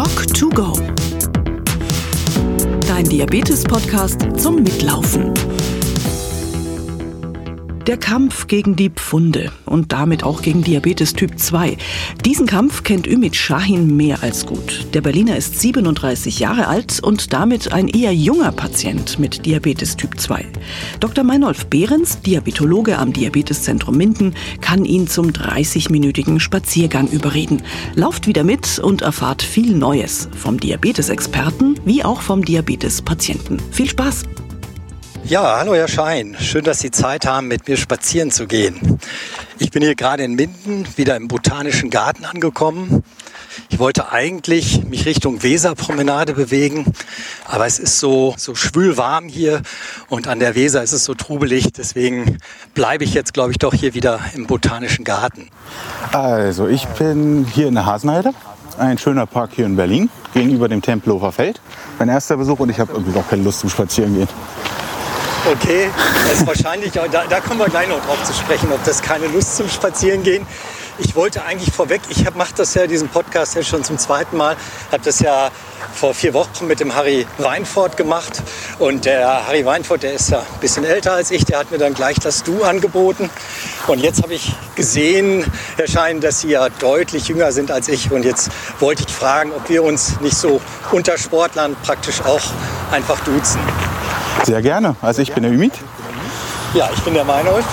Doc2Go. 0.00 0.80
Dein 2.88 3.04
Diabetes-Podcast 3.04 4.40
zum 4.40 4.62
Mitlaufen. 4.62 5.34
Der 7.86 7.96
Kampf 7.96 8.46
gegen 8.46 8.76
die 8.76 8.90
Pfunde 8.90 9.50
und 9.64 9.90
damit 9.92 10.22
auch 10.22 10.42
gegen 10.42 10.62
Diabetes 10.62 11.14
Typ 11.14 11.38
2. 11.38 11.78
Diesen 12.26 12.46
Kampf 12.46 12.82
kennt 12.82 13.06
Ümit 13.06 13.34
Shahin 13.34 13.96
mehr 13.96 14.22
als 14.22 14.44
gut. 14.44 14.86
Der 14.92 15.00
Berliner 15.00 15.36
ist 15.36 15.58
37 15.60 16.40
Jahre 16.40 16.66
alt 16.66 17.00
und 17.02 17.32
damit 17.32 17.72
ein 17.72 17.88
eher 17.88 18.14
junger 18.14 18.52
Patient 18.52 19.18
mit 19.18 19.46
Diabetes 19.46 19.96
Typ 19.96 20.20
2. 20.20 20.46
Dr. 21.00 21.24
Meinolf 21.24 21.66
Behrens, 21.66 22.20
Diabetologe 22.20 22.98
am 22.98 23.14
Diabeteszentrum 23.14 23.96
Minden, 23.96 24.34
kann 24.60 24.84
ihn 24.84 25.08
zum 25.08 25.28
30-minütigen 25.28 26.38
Spaziergang 26.38 27.08
überreden. 27.08 27.62
Lauft 27.94 28.26
wieder 28.26 28.44
mit 28.44 28.78
und 28.78 29.00
erfahrt 29.00 29.42
viel 29.42 29.74
Neues 29.74 30.28
vom 30.36 30.60
Diabetesexperten 30.60 31.80
wie 31.86 32.04
auch 32.04 32.20
vom 32.20 32.44
Diabetespatienten. 32.44 33.58
Viel 33.72 33.88
Spaß! 33.88 34.24
Ja, 35.30 35.58
hallo 35.58 35.76
Herr 35.76 35.86
Schein. 35.86 36.36
Schön, 36.40 36.64
dass 36.64 36.80
Sie 36.80 36.90
Zeit 36.90 37.24
haben, 37.24 37.46
mit 37.46 37.68
mir 37.68 37.76
spazieren 37.76 38.32
zu 38.32 38.48
gehen. 38.48 38.98
Ich 39.60 39.70
bin 39.70 39.80
hier 39.80 39.94
gerade 39.94 40.24
in 40.24 40.34
Minden, 40.34 40.84
wieder 40.96 41.14
im 41.14 41.28
Botanischen 41.28 41.88
Garten 41.88 42.24
angekommen. 42.24 43.04
Ich 43.68 43.78
wollte 43.78 44.10
eigentlich 44.10 44.82
mich 44.86 45.06
Richtung 45.06 45.44
Weserpromenade 45.44 46.32
bewegen, 46.32 46.84
aber 47.46 47.64
es 47.64 47.78
ist 47.78 48.00
so, 48.00 48.34
so 48.38 48.56
schwül 48.56 48.96
warm 48.96 49.28
hier 49.28 49.62
und 50.08 50.26
an 50.26 50.40
der 50.40 50.56
Weser 50.56 50.82
ist 50.82 50.90
es 50.90 51.04
so 51.04 51.14
trubelig. 51.14 51.72
Deswegen 51.74 52.38
bleibe 52.74 53.04
ich 53.04 53.14
jetzt, 53.14 53.32
glaube 53.32 53.52
ich, 53.52 53.58
doch 53.58 53.72
hier 53.72 53.94
wieder 53.94 54.18
im 54.34 54.48
Botanischen 54.48 55.04
Garten. 55.04 55.48
Also, 56.10 56.66
ich 56.66 56.86
bin 56.98 57.46
hier 57.54 57.68
in 57.68 57.74
der 57.74 57.86
Hasenheide. 57.86 58.32
Ein 58.78 58.98
schöner 58.98 59.26
Park 59.26 59.50
hier 59.54 59.66
in 59.66 59.76
Berlin, 59.76 60.10
gegenüber 60.34 60.68
dem 60.68 60.82
Tempelhofer 60.82 61.30
Feld. 61.30 61.60
Mein 62.00 62.08
erster 62.08 62.36
Besuch 62.36 62.58
und 62.58 62.70
ich 62.70 62.80
habe 62.80 62.92
irgendwie 62.92 63.16
noch 63.16 63.28
keine 63.28 63.44
Lust 63.44 63.60
zum 63.60 63.70
Spazierengehen. 63.70 64.26
Okay, 65.46 65.90
das 66.28 66.40
ist 66.40 66.46
wahrscheinlich, 66.46 66.92
da, 66.92 67.06
da 67.08 67.40
kommen 67.40 67.60
wir 67.60 67.68
gleich 67.68 67.88
noch 67.88 68.04
drauf 68.04 68.22
zu 68.24 68.34
sprechen, 68.34 68.70
ob 68.72 68.84
das 68.84 69.00
keine 69.00 69.26
Lust 69.26 69.56
zum 69.56 69.70
Spazierengehen. 69.70 70.46
Ich 70.98 71.16
wollte 71.16 71.42
eigentlich 71.44 71.74
vorweg, 71.74 72.02
ich 72.10 72.24
mache 72.34 72.52
das 72.56 72.74
ja, 72.74 72.86
diesen 72.86 73.08
Podcast 73.08 73.54
ja 73.54 73.62
schon 73.62 73.82
zum 73.82 73.96
zweiten 73.96 74.36
Mal, 74.36 74.54
habe 74.92 75.02
das 75.02 75.20
ja 75.20 75.50
vor 75.94 76.12
vier 76.12 76.34
Wochen 76.34 76.66
mit 76.66 76.78
dem 76.80 76.94
Harry 76.94 77.26
Weinfurt 77.38 77.96
gemacht. 77.96 78.42
Und 78.78 79.06
der 79.06 79.46
Harry 79.46 79.64
Weinfurt, 79.64 80.02
der 80.02 80.12
ist 80.12 80.28
ja 80.28 80.40
ein 80.40 80.60
bisschen 80.60 80.84
älter 80.84 81.14
als 81.14 81.30
ich, 81.30 81.46
der 81.46 81.58
hat 81.58 81.70
mir 81.70 81.78
dann 81.78 81.94
gleich 81.94 82.18
das 82.18 82.42
Du 82.42 82.62
angeboten. 82.62 83.30
Und 83.86 84.00
jetzt 84.00 84.22
habe 84.22 84.34
ich 84.34 84.52
gesehen, 84.74 85.50
Herr 85.76 85.88
Schein, 85.88 86.20
dass 86.20 86.40
Sie 86.40 86.50
ja 86.50 86.68
deutlich 86.68 87.28
jünger 87.28 87.50
sind 87.50 87.70
als 87.70 87.88
ich. 87.88 88.12
Und 88.12 88.26
jetzt 88.26 88.50
wollte 88.78 89.04
ich 89.08 89.12
fragen, 89.12 89.52
ob 89.52 89.70
wir 89.70 89.82
uns 89.82 90.20
nicht 90.20 90.36
so 90.36 90.60
unter 90.92 91.16
Sportlern 91.16 91.76
praktisch 91.82 92.20
auch 92.20 92.42
einfach 92.92 93.20
duzen. 93.20 93.60
Sehr 94.50 94.62
gerne. 94.62 94.96
Also 95.00 95.22
ich 95.22 95.32
bin 95.32 95.44
der 95.44 95.52
Ümit. 95.52 95.74
Ja, 96.74 96.90
ich 96.92 97.00
bin 97.02 97.14
der 97.14 97.22
Meinolf. 97.22 97.64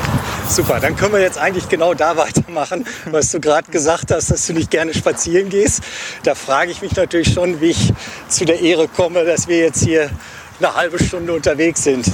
Super, 0.48 0.80
dann 0.80 0.96
können 0.96 1.12
wir 1.14 1.20
jetzt 1.20 1.40
eigentlich 1.40 1.68
genau 1.70 1.96
da 1.96 2.16
weitermachen, 2.18 2.86
was 3.10 3.32
du 3.32 3.40
gerade 3.40 3.72
gesagt 3.72 4.12
hast, 4.12 4.30
dass 4.30 4.46
du 4.46 4.54
nicht 4.54 4.70
gerne 4.70 4.94
spazieren 4.94 5.50
gehst. 5.50 5.82
Da 6.22 6.36
frage 6.36 6.70
ich 6.70 6.84
mich 6.84 6.96
natürlich 6.96 7.34
schon, 7.34 7.62
wie 7.62 7.72
ich 7.72 7.94
zu 8.28 8.46
der 8.46 8.60
Ehre 8.62 8.88
komme, 8.88 9.26
dass 9.26 9.48
wir 9.48 9.58
jetzt 9.58 9.84
hier 9.84 10.12
eine 10.60 10.76
halbe 10.76 11.04
Stunde 11.04 11.34
unterwegs 11.34 11.84
sind. 11.84 12.06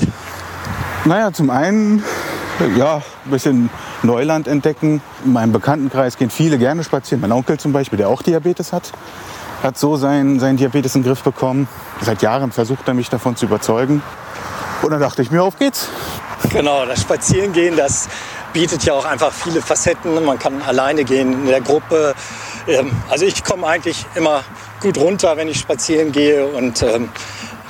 Naja, 1.03 1.33
zum 1.33 1.49
einen, 1.49 2.01
ja, 2.77 3.01
ein 3.25 3.31
bisschen 3.31 3.69
Neuland 4.01 4.47
entdecken. 4.47 5.01
In 5.25 5.33
meinem 5.33 5.51
Bekanntenkreis 5.51 6.17
gehen 6.17 6.29
viele 6.29 6.57
gerne 6.57 6.85
spazieren. 6.85 7.19
Mein 7.19 7.33
Onkel 7.33 7.59
zum 7.59 7.73
Beispiel, 7.73 7.97
der 7.97 8.07
auch 8.07 8.21
Diabetes 8.21 8.71
hat, 8.71 8.93
hat 9.61 9.77
so 9.77 9.97
seinen, 9.97 10.39
seinen 10.39 10.55
Diabetes 10.55 10.95
in 10.95 11.01
den 11.01 11.09
Griff 11.09 11.21
bekommen. 11.21 11.67
Seit 11.99 12.21
Jahren 12.21 12.53
versucht 12.53 12.87
er 12.87 12.93
mich 12.93 13.09
davon 13.09 13.35
zu 13.35 13.45
überzeugen. 13.45 14.01
Und 14.83 14.91
dann 14.91 14.99
dachte 14.99 15.21
ich 15.21 15.31
mir, 15.31 15.41
auf 15.41 15.57
geht's. 15.57 15.87
Genau, 16.49 16.85
das 16.85 17.01
Spazierengehen, 17.01 17.77
das 17.77 18.09
bietet 18.51 18.83
ja 18.83 18.93
auch 18.93 19.05
einfach 19.05 19.31
viele 19.31 19.61
Facetten. 19.61 20.23
Man 20.25 20.37
kann 20.37 20.61
alleine 20.61 21.05
gehen, 21.05 21.33
in 21.33 21.45
der 21.47 21.61
Gruppe. 21.61 22.13
Ähm, 22.67 22.91
also 23.09 23.25
ich 23.25 23.43
komme 23.43 23.65
eigentlich 23.65 24.05
immer 24.15 24.43
gut 24.81 24.97
runter, 24.97 25.37
wenn 25.37 25.47
ich 25.47 25.59
spazieren 25.59 26.11
gehe 26.11 26.45
und 26.45 26.83
ähm, 26.83 27.09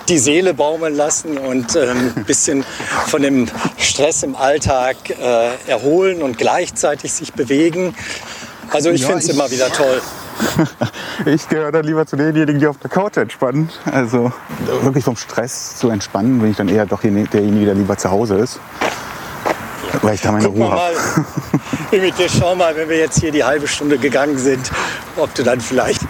die 0.09 0.17
Seele 0.17 0.53
baumeln 0.53 0.95
lassen 0.95 1.37
und 1.37 1.75
ähm, 1.75 2.13
ein 2.15 2.23
bisschen 2.27 2.65
von 3.07 3.21
dem 3.21 3.47
Stress 3.77 4.23
im 4.23 4.35
Alltag 4.35 4.95
äh, 5.11 5.49
erholen 5.67 6.23
und 6.23 6.37
gleichzeitig 6.37 7.13
sich 7.13 7.33
bewegen. 7.33 7.95
Also 8.71 8.89
ich 8.89 9.01
Ja, 9.01 9.07
finde 9.07 9.23
es 9.23 9.29
immer 9.29 9.51
wieder 9.51 9.71
toll. 9.71 10.01
Ich 11.25 11.47
gehöre 11.47 11.71
dann 11.71 11.85
lieber 11.85 12.05
zu 12.05 12.15
denjenigen, 12.15 12.59
die 12.59 12.67
auf 12.67 12.77
der 12.77 12.89
Couch 12.89 13.17
entspannen. 13.17 13.69
Also 13.91 14.31
wirklich 14.81 15.03
vom 15.03 15.15
Stress 15.15 15.77
zu 15.77 15.89
entspannen, 15.89 16.39
bin 16.39 16.51
ich 16.51 16.57
dann 16.57 16.69
eher 16.69 16.85
doch 16.85 17.01
derjenige, 17.01 17.65
der 17.65 17.75
lieber 17.75 17.97
zu 17.97 18.11
Hause 18.11 18.35
ist. 18.35 18.59
Weil 20.01 20.15
ich 20.15 20.21
da 20.21 20.31
meine 20.31 20.45
wir 20.45 20.51
Ruhe 20.51 20.71
habe. 20.71 20.95
dir 21.91 22.29
schau 22.29 22.55
mal, 22.55 22.75
wenn 22.75 22.89
wir 22.89 22.97
jetzt 22.97 23.19
hier 23.19 23.31
die 23.31 23.43
halbe 23.43 23.67
Stunde 23.67 23.97
gegangen 23.97 24.37
sind, 24.37 24.71
ob 25.17 25.33
du 25.35 25.43
dann 25.43 25.61
vielleicht 25.61 26.01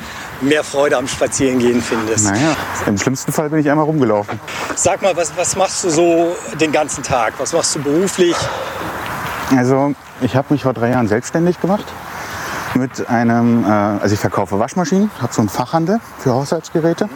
mehr 0.42 0.64
Freude 0.64 0.98
am 0.98 1.08
Spazierengehen 1.08 1.82
findest. 1.82 2.26
Naja, 2.26 2.56
im 2.88 2.98
schlimmsten 2.98 3.32
Fall 3.32 3.50
bin 3.50 3.60
ich 3.60 3.70
einmal 3.70 3.86
rumgelaufen. 3.86 4.40
Sag 4.76 5.02
mal, 5.02 5.16
was, 5.16 5.36
was 5.38 5.56
machst 5.56 5.84
du 5.84 5.90
so 5.90 6.36
den 6.60 6.72
ganzen 6.72 7.04
Tag? 7.04 7.34
Was 7.38 7.54
machst 7.54 7.76
du 7.76 7.82
beruflich? 7.82 8.36
Also 9.56 9.94
ich 10.22 10.36
habe 10.36 10.54
mich 10.54 10.64
vor 10.64 10.74
drei 10.74 10.90
Jahren 10.90 11.08
selbstständig 11.08 11.60
gemacht 11.62 11.86
mit 12.76 13.08
einem, 13.10 13.66
äh, 13.66 13.68
also 13.68 14.14
ich 14.14 14.20
verkaufe 14.20 14.60
Waschmaschinen, 14.60 15.12
habe 15.22 15.34
so 15.34 15.42
einen 15.42 15.50
Fachhandel 15.50 16.00
für 16.20 16.34
Haushaltsgeräte. 16.34 17.08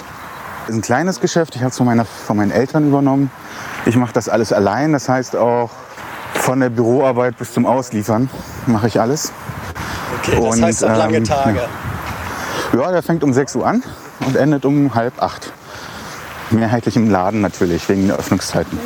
Das 0.62 0.69
ist 0.69 0.75
ein 0.75 0.81
kleines 0.81 1.19
Geschäft, 1.22 1.56
ich 1.56 1.62
habe 1.62 1.72
es 1.72 1.78
von, 1.78 1.85
meiner- 1.85 2.06
von 2.06 2.38
meinen 2.38 2.51
Eltern 2.51 2.88
übernommen. 2.88 3.31
Ich 3.85 3.95
mache 3.95 4.13
das 4.13 4.28
alles 4.29 4.51
allein, 4.53 4.94
das 4.94 5.07
heißt 5.09 5.35
auch 5.35 5.69
von 6.34 6.59
der 6.59 6.69
Büroarbeit 6.69 7.38
bis 7.38 7.53
zum 7.53 7.66
Ausliefern 7.66 8.29
mache 8.68 8.88
ich 8.88 9.00
alles. 9.00 9.31
Okay, 10.22 10.35
das 10.41 10.56
Und, 10.57 10.63
heißt 10.63 10.84
auch 10.84 10.97
lange 10.97 11.18
ähm, 11.18 11.23
Tage. 11.23 11.62
Ja, 12.78 12.91
der 12.91 13.01
fängt 13.01 13.24
um 13.24 13.34
6 13.34 13.56
Uhr 13.56 13.66
an 13.66 13.81
und 14.25 14.35
endet 14.35 14.66
um 14.66 14.94
halb 14.94 15.22
acht. 15.22 15.51
Mehrheitlich 16.51 16.95
im 16.95 17.09
Laden 17.09 17.41
natürlich, 17.41 17.88
wegen 17.89 18.07
der 18.07 18.18
Öffnungszeiten. 18.18 18.78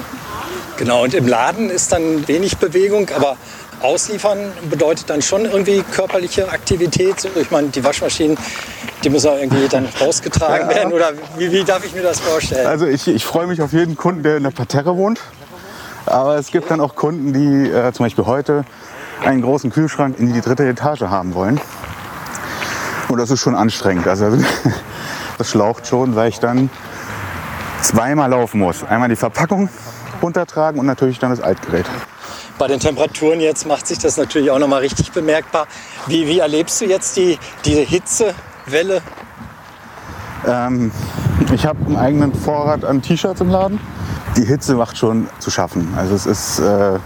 Genau, 0.77 1.03
und 1.03 1.13
im 1.13 1.27
Laden 1.27 1.69
ist 1.69 1.91
dann 1.91 2.27
wenig 2.27 2.57
Bewegung, 2.57 3.07
aber 3.15 3.37
ausliefern 3.83 4.51
bedeutet 4.69 5.09
dann 5.09 5.21
schon 5.21 5.45
irgendwie 5.45 5.83
körperliche 5.91 6.49
Aktivität. 6.49 7.27
Ich 7.35 7.51
meine, 7.51 7.69
die 7.69 7.83
Waschmaschinen, 7.83 8.37
die 9.03 9.09
müssen 9.09 9.29
auch 9.29 9.37
irgendwie 9.37 9.67
dann 9.67 9.87
rausgetragen 9.99 10.69
Ja. 10.69 10.75
werden. 10.75 10.93
Oder 10.93 11.11
wie, 11.37 11.51
wie 11.51 11.63
darf 11.63 11.85
ich 11.85 11.93
mir 11.93 12.03
das 12.03 12.19
vorstellen? 12.19 12.67
Also 12.67 12.85
ich, 12.85 13.07
ich 13.07 13.25
freue 13.25 13.47
mich 13.47 13.61
auf 13.61 13.73
jeden 13.73 13.95
Kunden, 13.97 14.23
der 14.23 14.37
in 14.37 14.43
der 14.43 14.51
Parterre 14.51 14.95
wohnt. 14.97 15.19
Aber 16.05 16.35
es 16.37 16.47
gibt 16.47 16.71
dann 16.71 16.81
auch 16.81 16.95
Kunden, 16.95 17.33
die 17.33 17.69
äh, 17.69 17.91
zum 17.93 18.05
Beispiel 18.05 18.25
heute 18.25 18.65
einen 19.23 19.41
großen 19.41 19.71
Kühlschrank 19.71 20.17
in 20.19 20.33
die 20.33 20.41
dritte 20.41 20.67
Etage 20.67 21.01
haben 21.01 21.33
wollen. 21.35 21.61
Und 23.07 23.17
das 23.19 23.29
ist 23.29 23.39
schon 23.39 23.55
anstrengend. 23.55 24.07
Also 24.07 24.31
das 25.37 25.49
schlaucht 25.49 25.87
schon, 25.87 26.15
weil 26.15 26.29
ich 26.29 26.39
dann 26.39 26.69
zweimal 27.81 28.29
laufen 28.29 28.59
muss. 28.59 28.83
Einmal 28.83 29.09
die 29.09 29.15
Verpackung 29.15 29.69
runtertragen 30.21 30.79
und 30.79 30.85
natürlich 30.85 31.19
dann 31.19 31.31
das 31.31 31.41
Altgerät. 31.41 31.85
Bei 32.61 32.67
den 32.67 32.79
Temperaturen 32.79 33.39
jetzt 33.39 33.65
macht 33.65 33.87
sich 33.87 33.97
das 33.97 34.17
natürlich 34.17 34.51
auch 34.51 34.59
noch 34.59 34.67
mal 34.67 34.81
richtig 34.81 35.11
bemerkbar. 35.11 35.65
Wie, 36.05 36.27
wie 36.27 36.37
erlebst 36.37 36.79
du 36.79 36.85
jetzt 36.85 37.17
die, 37.17 37.39
diese 37.65 37.81
Hitzewelle? 37.81 39.01
Ähm, 40.45 40.91
ich 41.51 41.65
habe 41.65 41.83
einen 41.87 41.95
eigenen 41.95 42.35
Vorrat 42.35 42.85
an 42.85 43.01
T-Shirts 43.01 43.41
im 43.41 43.49
Laden. 43.49 43.79
Die 44.37 44.45
Hitze 44.45 44.75
macht 44.75 44.95
schon 44.95 45.27
zu 45.39 45.49
schaffen. 45.49 45.91
Also 45.97 46.13
es 46.13 46.27
ist 46.27 46.59
äh, 46.59 46.99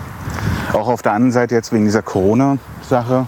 auch 0.73 0.89
auf 0.89 1.01
der 1.01 1.13
anderen 1.13 1.31
Seite 1.31 1.55
jetzt 1.55 1.71
wegen 1.71 1.85
dieser 1.85 2.01
Corona-Sache 2.01 3.25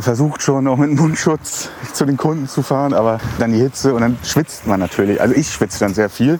versucht 0.00 0.42
schon 0.42 0.66
auch 0.66 0.76
mit 0.76 0.94
Mundschutz 0.98 1.68
zu 1.92 2.06
den 2.06 2.16
Kunden 2.16 2.48
zu 2.48 2.62
fahren, 2.62 2.92
aber 2.92 3.18
dann 3.38 3.52
die 3.52 3.58
Hitze 3.58 3.94
und 3.94 4.02
dann 4.02 4.18
schwitzt 4.24 4.66
man 4.66 4.78
natürlich. 4.78 5.20
Also 5.20 5.34
ich 5.34 5.50
schwitze 5.50 5.80
dann 5.80 5.94
sehr 5.94 6.08
viel. 6.08 6.38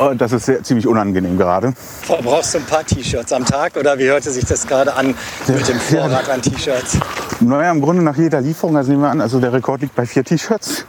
Und 0.00 0.18
das 0.18 0.32
ist 0.32 0.46
sehr, 0.46 0.62
ziemlich 0.62 0.86
unangenehm 0.86 1.36
gerade. 1.36 1.74
Brauchst 2.08 2.54
du 2.54 2.58
ein 2.58 2.64
paar 2.64 2.84
T-Shirts 2.84 3.34
am 3.34 3.44
Tag 3.44 3.76
oder 3.76 3.98
wie 3.98 4.04
hörte 4.04 4.30
sich 4.30 4.46
das 4.46 4.66
gerade 4.66 4.94
an 4.94 5.14
mit 5.46 5.68
dem 5.68 5.78
Vorrat 5.78 6.26
an 6.30 6.40
T-Shirts? 6.40 6.96
Naja, 7.40 7.70
im 7.70 7.82
Grunde 7.82 8.02
nach 8.02 8.16
jeder 8.16 8.40
Lieferung, 8.40 8.78
also 8.78 8.90
nehmen 8.90 9.02
wir 9.02 9.10
an, 9.10 9.20
also 9.20 9.40
der 9.40 9.52
Rekord 9.52 9.82
liegt 9.82 9.94
bei 9.94 10.06
vier 10.06 10.24
T-Shirts. 10.24 10.86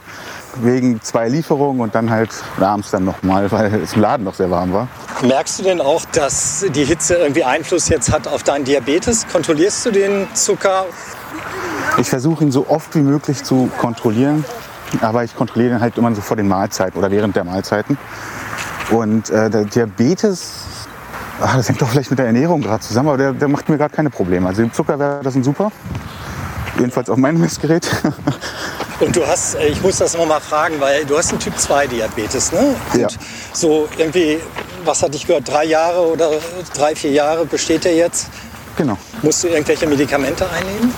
Wegen 0.62 1.02
zwei 1.02 1.28
Lieferungen 1.28 1.82
und 1.82 1.94
dann 1.94 2.08
halt 2.08 2.30
abends 2.58 2.90
dann 2.90 3.04
nochmal, 3.04 3.52
weil 3.52 3.74
es 3.82 3.92
im 3.92 4.00
Laden 4.00 4.24
noch 4.24 4.34
sehr 4.34 4.50
warm 4.50 4.72
war. 4.72 4.88
Merkst 5.22 5.58
du 5.58 5.62
denn 5.62 5.82
auch, 5.82 6.06
dass 6.12 6.64
die 6.74 6.84
Hitze 6.84 7.16
irgendwie 7.16 7.44
Einfluss 7.44 7.90
jetzt 7.90 8.10
hat 8.10 8.26
auf 8.26 8.42
deinen 8.42 8.64
Diabetes? 8.64 9.26
Kontrollierst 9.30 9.84
du 9.84 9.90
den 9.90 10.26
Zucker? 10.32 10.86
Ich 11.98 12.08
versuche 12.08 12.44
ihn 12.44 12.52
so 12.52 12.66
oft 12.68 12.94
wie 12.94 13.00
möglich 13.00 13.44
zu 13.44 13.70
kontrollieren, 13.78 14.44
aber 15.02 15.22
ich 15.22 15.36
kontrolliere 15.36 15.74
ihn 15.76 15.80
halt 15.80 15.98
immer 15.98 16.14
so 16.14 16.22
vor 16.22 16.36
den 16.38 16.48
Mahlzeiten 16.48 16.98
oder 16.98 17.10
während 17.10 17.36
der 17.36 17.44
Mahlzeiten. 17.44 17.98
Und 18.90 19.30
äh, 19.30 19.48
der 19.48 19.64
Diabetes, 19.64 20.52
ach, 21.40 21.56
das 21.56 21.68
hängt 21.68 21.80
doch 21.80 21.88
vielleicht 21.88 22.10
mit 22.10 22.18
der 22.18 22.26
Ernährung 22.26 22.60
gerade 22.60 22.80
zusammen, 22.80 23.08
aber 23.08 23.18
der, 23.18 23.32
der 23.32 23.48
macht 23.48 23.68
mir 23.68 23.78
gerade 23.78 23.94
keine 23.94 24.10
Probleme. 24.10 24.48
Also 24.48 24.62
im 24.62 24.72
Zuckerwerte 24.72 25.30
sind 25.30 25.44
super, 25.44 25.72
jedenfalls 26.78 27.08
auf 27.08 27.16
meinem 27.16 27.40
Messgerät. 27.40 27.88
Und 29.00 29.16
du 29.16 29.26
hast, 29.26 29.56
äh, 29.56 29.68
ich 29.68 29.82
muss 29.82 29.98
das 29.98 30.16
nochmal 30.16 30.40
fragen, 30.40 30.76
weil 30.78 31.04
du 31.04 31.16
hast 31.16 31.30
einen 31.30 31.40
Typ 31.40 31.58
2 31.58 31.86
Diabetes, 31.88 32.52
ne? 32.52 32.74
Ja. 32.94 33.02
Und 33.02 33.18
so 33.52 33.88
irgendwie, 33.96 34.38
was 34.84 35.02
hatte 35.02 35.16
ich 35.16 35.26
gehört, 35.26 35.48
drei 35.48 35.64
Jahre 35.64 36.00
oder 36.06 36.30
drei, 36.74 36.94
vier 36.94 37.10
Jahre 37.10 37.44
besteht 37.46 37.84
der 37.84 37.94
jetzt? 37.94 38.28
Genau. 38.76 38.96
Musst 39.22 39.44
du 39.44 39.48
irgendwelche 39.48 39.86
Medikamente 39.86 40.46
einnehmen? 40.50 40.94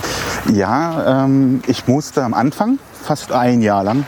Ja, 0.53 1.25
ähm, 1.25 1.63
ich 1.67 1.87
musste 1.89 2.23
am 2.23 2.35
Anfang 2.35 2.79
fast 3.03 3.33
ein 3.33 3.63
Jahr 3.63 3.83
lang 3.83 4.05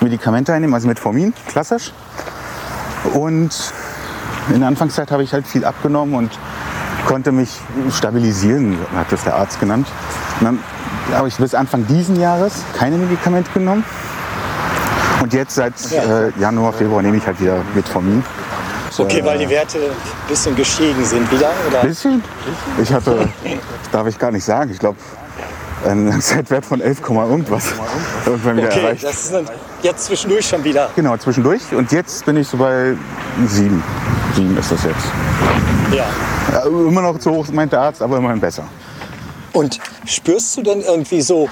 Medikamente 0.00 0.52
einnehmen, 0.52 0.74
also 0.74 0.86
Metformin, 0.86 1.34
klassisch. 1.48 1.92
Und 3.14 3.72
in 4.52 4.60
der 4.60 4.68
Anfangszeit 4.68 5.10
habe 5.10 5.22
ich 5.22 5.32
halt 5.32 5.46
viel 5.46 5.64
abgenommen 5.64 6.14
und 6.14 6.38
konnte 7.06 7.32
mich 7.32 7.50
stabilisieren, 7.92 8.78
hat 8.94 9.10
das 9.10 9.24
der 9.24 9.36
Arzt 9.36 9.60
genannt. 9.60 9.86
Und 10.40 10.46
dann 10.46 10.58
habe 11.14 11.28
ich 11.28 11.36
bis 11.36 11.54
Anfang 11.54 11.86
diesen 11.86 12.20
Jahres 12.20 12.64
keine 12.76 12.96
Medikamente 12.96 13.50
genommen. 13.52 13.84
Und 15.22 15.32
jetzt 15.34 15.54
seit 15.54 15.74
äh, 15.92 16.30
Januar, 16.38 16.72
Februar 16.72 17.02
nehme 17.02 17.16
ich 17.16 17.26
halt 17.26 17.40
wieder 17.40 17.58
Metformin. 17.74 18.24
Okay, 18.96 19.24
weil 19.24 19.38
die 19.38 19.48
Werte 19.48 19.78
ein 19.78 20.28
bisschen 20.28 20.56
gestiegen 20.56 21.04
sind 21.04 21.30
wieder, 21.30 21.50
oder? 21.68 21.82
Bisschen? 21.82 22.22
Ich 22.82 22.92
hatte, 22.92 23.28
darf 23.92 24.06
ich 24.06 24.18
gar 24.18 24.30
nicht 24.30 24.44
sagen, 24.44 24.70
ich 24.70 24.78
glaube, 24.78 24.98
einen 25.86 26.08
Langzeitwert 26.08 26.64
von 26.64 26.80
11, 26.80 27.00
irgendwas 27.08 27.64
irgendwann 28.26 28.56
wieder 28.58 28.68
Okay, 28.68 28.80
erreicht. 28.80 29.04
das 29.04 29.30
ist 29.30 29.34
jetzt 29.82 30.04
zwischendurch 30.06 30.46
schon 30.48 30.62
wieder. 30.64 30.90
Genau, 30.96 31.16
zwischendurch. 31.16 31.62
Und 31.72 31.90
jetzt 31.92 32.24
bin 32.26 32.36
ich 32.36 32.48
so 32.48 32.56
bei 32.56 32.94
sieben. 33.46 33.82
Sieben 34.34 34.56
ist 34.56 34.70
das 34.70 34.84
jetzt. 34.84 35.06
Ja. 35.92 36.06
Ja, 36.52 36.64
immer 36.66 37.02
noch 37.02 37.18
zu 37.18 37.30
hoch, 37.30 37.46
meint 37.48 37.72
der 37.72 37.80
Arzt, 37.80 38.02
aber 38.02 38.18
immerhin 38.18 38.40
besser. 38.40 38.64
Und 39.52 39.78
spürst 40.04 40.56
du 40.56 40.62
denn 40.62 40.80
irgendwie 40.80 41.22
so, 41.22 41.48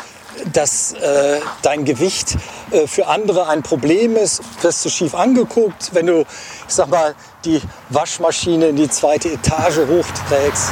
dass 0.52 0.92
äh, 0.92 1.40
dein 1.62 1.84
Gewicht 1.84 2.36
äh, 2.70 2.86
für 2.86 3.08
andere 3.08 3.48
ein 3.48 3.62
Problem 3.62 4.16
ist? 4.16 4.40
Wirst 4.62 4.84
du 4.84 4.88
schief 4.88 5.14
angeguckt, 5.14 5.90
wenn 5.94 6.06
du, 6.06 6.20
ich 6.20 6.74
sag 6.74 6.88
mal, 6.88 7.14
die 7.44 7.60
Waschmaschine 7.90 8.66
in 8.68 8.76
die 8.76 8.88
zweite 8.88 9.30
Etage 9.30 9.78
hochträgst? 9.88 10.70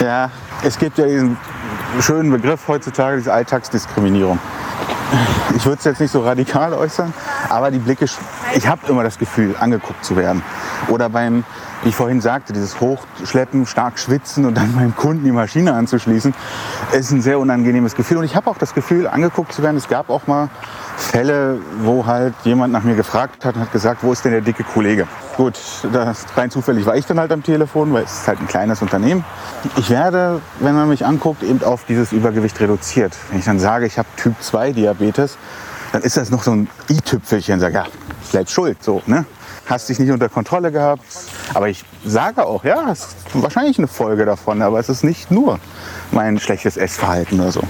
Ja, 0.00 0.30
es 0.64 0.78
gibt 0.78 0.98
ja 0.98 1.06
diesen 1.06 1.36
schönen 2.00 2.30
Begriff 2.30 2.68
heutzutage, 2.68 3.18
diese 3.18 3.32
Alltagsdiskriminierung. 3.32 4.38
Ich 5.56 5.64
würde 5.64 5.78
es 5.78 5.84
jetzt 5.84 6.00
nicht 6.00 6.10
so 6.10 6.20
radikal 6.20 6.74
äußern, 6.74 7.12
aber 7.48 7.70
die 7.70 7.78
Blicke, 7.78 8.06
ich 8.54 8.66
habe 8.66 8.80
immer 8.88 9.04
das 9.04 9.18
Gefühl, 9.18 9.54
angeguckt 9.58 10.04
zu 10.04 10.16
werden. 10.16 10.42
Oder 10.88 11.08
beim, 11.08 11.44
wie 11.86 11.90
ich 11.90 11.96
vorhin 11.96 12.20
sagte, 12.20 12.52
dieses 12.52 12.80
Hochschleppen, 12.80 13.64
stark 13.64 14.00
schwitzen 14.00 14.44
und 14.44 14.56
dann 14.56 14.72
beim 14.76 14.96
Kunden 14.96 15.22
die 15.22 15.30
Maschine 15.30 15.72
anzuschließen, 15.72 16.34
ist 16.90 17.12
ein 17.12 17.22
sehr 17.22 17.38
unangenehmes 17.38 17.94
Gefühl. 17.94 18.18
Und 18.18 18.24
ich 18.24 18.34
habe 18.34 18.50
auch 18.50 18.58
das 18.58 18.74
Gefühl, 18.74 19.06
angeguckt 19.06 19.52
zu 19.52 19.62
werden. 19.62 19.76
Es 19.76 19.86
gab 19.86 20.10
auch 20.10 20.26
mal 20.26 20.48
Fälle, 20.96 21.60
wo 21.82 22.04
halt 22.04 22.34
jemand 22.42 22.72
nach 22.72 22.82
mir 22.82 22.96
gefragt 22.96 23.44
hat 23.44 23.54
und 23.54 23.60
hat 23.60 23.70
gesagt, 23.70 24.02
wo 24.02 24.12
ist 24.12 24.24
denn 24.24 24.32
der 24.32 24.40
dicke 24.40 24.64
Kollege? 24.64 25.06
Gut, 25.36 25.54
das 25.92 26.24
rein 26.36 26.50
zufällig 26.50 26.86
war 26.86 26.96
ich 26.96 27.06
dann 27.06 27.20
halt 27.20 27.30
am 27.30 27.44
Telefon, 27.44 27.92
weil 27.92 28.02
es 28.02 28.12
ist 28.12 28.26
halt 28.26 28.40
ein 28.40 28.48
kleines 28.48 28.82
Unternehmen. 28.82 29.24
Ich 29.76 29.88
werde, 29.88 30.40
wenn 30.58 30.74
man 30.74 30.88
mich 30.88 31.06
anguckt, 31.06 31.44
eben 31.44 31.62
auf 31.62 31.84
dieses 31.84 32.10
Übergewicht 32.10 32.58
reduziert. 32.58 33.16
Wenn 33.30 33.38
ich 33.38 33.44
dann 33.44 33.60
sage, 33.60 33.86
ich 33.86 33.96
habe 33.96 34.08
Typ 34.16 34.34
2 34.40 34.72
Diabetes, 34.72 35.38
dann 35.92 36.02
ist 36.02 36.16
das 36.16 36.30
noch 36.30 36.42
so 36.42 36.50
ein 36.50 36.68
i-Tüpfelchen. 36.90 37.60
Sag 37.60 37.74
ja, 37.74 37.84
selbst 38.32 38.52
schuld, 38.52 38.82
so, 38.82 39.02
ne? 39.06 39.24
Hast 39.66 39.88
dich 39.88 39.98
nicht 39.98 40.10
unter 40.10 40.28
Kontrolle 40.28 40.70
gehabt. 40.72 41.02
Aber 41.54 41.68
ich 41.68 41.84
sage 42.04 42.46
auch, 42.46 42.64
ja, 42.64 42.90
es 42.90 43.00
ist 43.00 43.16
wahrscheinlich 43.34 43.78
eine 43.78 43.88
Folge 43.88 44.24
davon, 44.24 44.62
aber 44.62 44.78
es 44.78 44.88
ist 44.88 45.02
nicht 45.04 45.30
nur 45.30 45.58
mein 46.12 46.38
schlechtes 46.38 46.76
Essverhalten 46.76 47.40
oder 47.40 47.52
so. 47.52 47.62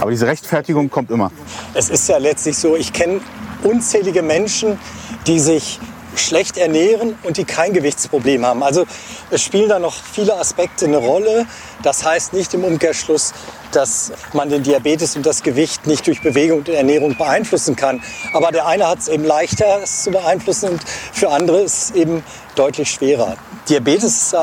Aber 0.00 0.10
diese 0.10 0.26
Rechtfertigung 0.26 0.90
kommt 0.90 1.10
immer. 1.10 1.30
Es 1.74 1.90
ist 1.90 2.08
ja 2.08 2.18
letztlich 2.18 2.56
so, 2.56 2.76
ich 2.76 2.92
kenne 2.92 3.20
unzählige 3.62 4.22
Menschen, 4.22 4.78
die 5.26 5.40
sich 5.40 5.80
schlecht 6.16 6.56
ernähren 6.56 7.18
und 7.22 7.36
die 7.36 7.44
kein 7.44 7.72
Gewichtsproblem 7.72 8.44
haben. 8.46 8.62
Also 8.62 8.84
es 9.30 9.42
spielen 9.42 9.68
da 9.68 9.78
noch 9.78 9.94
viele 9.94 10.36
Aspekte 10.36 10.84
eine 10.84 10.98
Rolle. 10.98 11.46
Das 11.82 12.04
heißt 12.04 12.32
nicht 12.32 12.54
im 12.54 12.64
Umkehrschluss, 12.64 13.32
dass 13.72 14.12
man 14.32 14.48
den 14.48 14.62
Diabetes 14.62 15.16
und 15.16 15.26
das 15.26 15.42
Gewicht 15.42 15.86
nicht 15.86 16.06
durch 16.06 16.22
Bewegung 16.22 16.58
und 16.58 16.68
Ernährung 16.68 17.16
beeinflussen 17.16 17.76
kann. 17.76 18.02
Aber 18.32 18.52
der 18.52 18.66
eine 18.66 18.88
hat 18.88 19.00
es 19.00 19.08
eben 19.08 19.24
leichter, 19.24 19.80
es 19.82 20.04
zu 20.04 20.10
beeinflussen 20.10 20.70
und 20.70 20.82
für 21.12 21.30
andere 21.30 21.62
ist 21.62 21.82
es 21.82 21.90
eben 21.92 22.24
deutlich 22.54 22.90
schwerer. 22.90 23.36
Diabetes, 23.68 24.34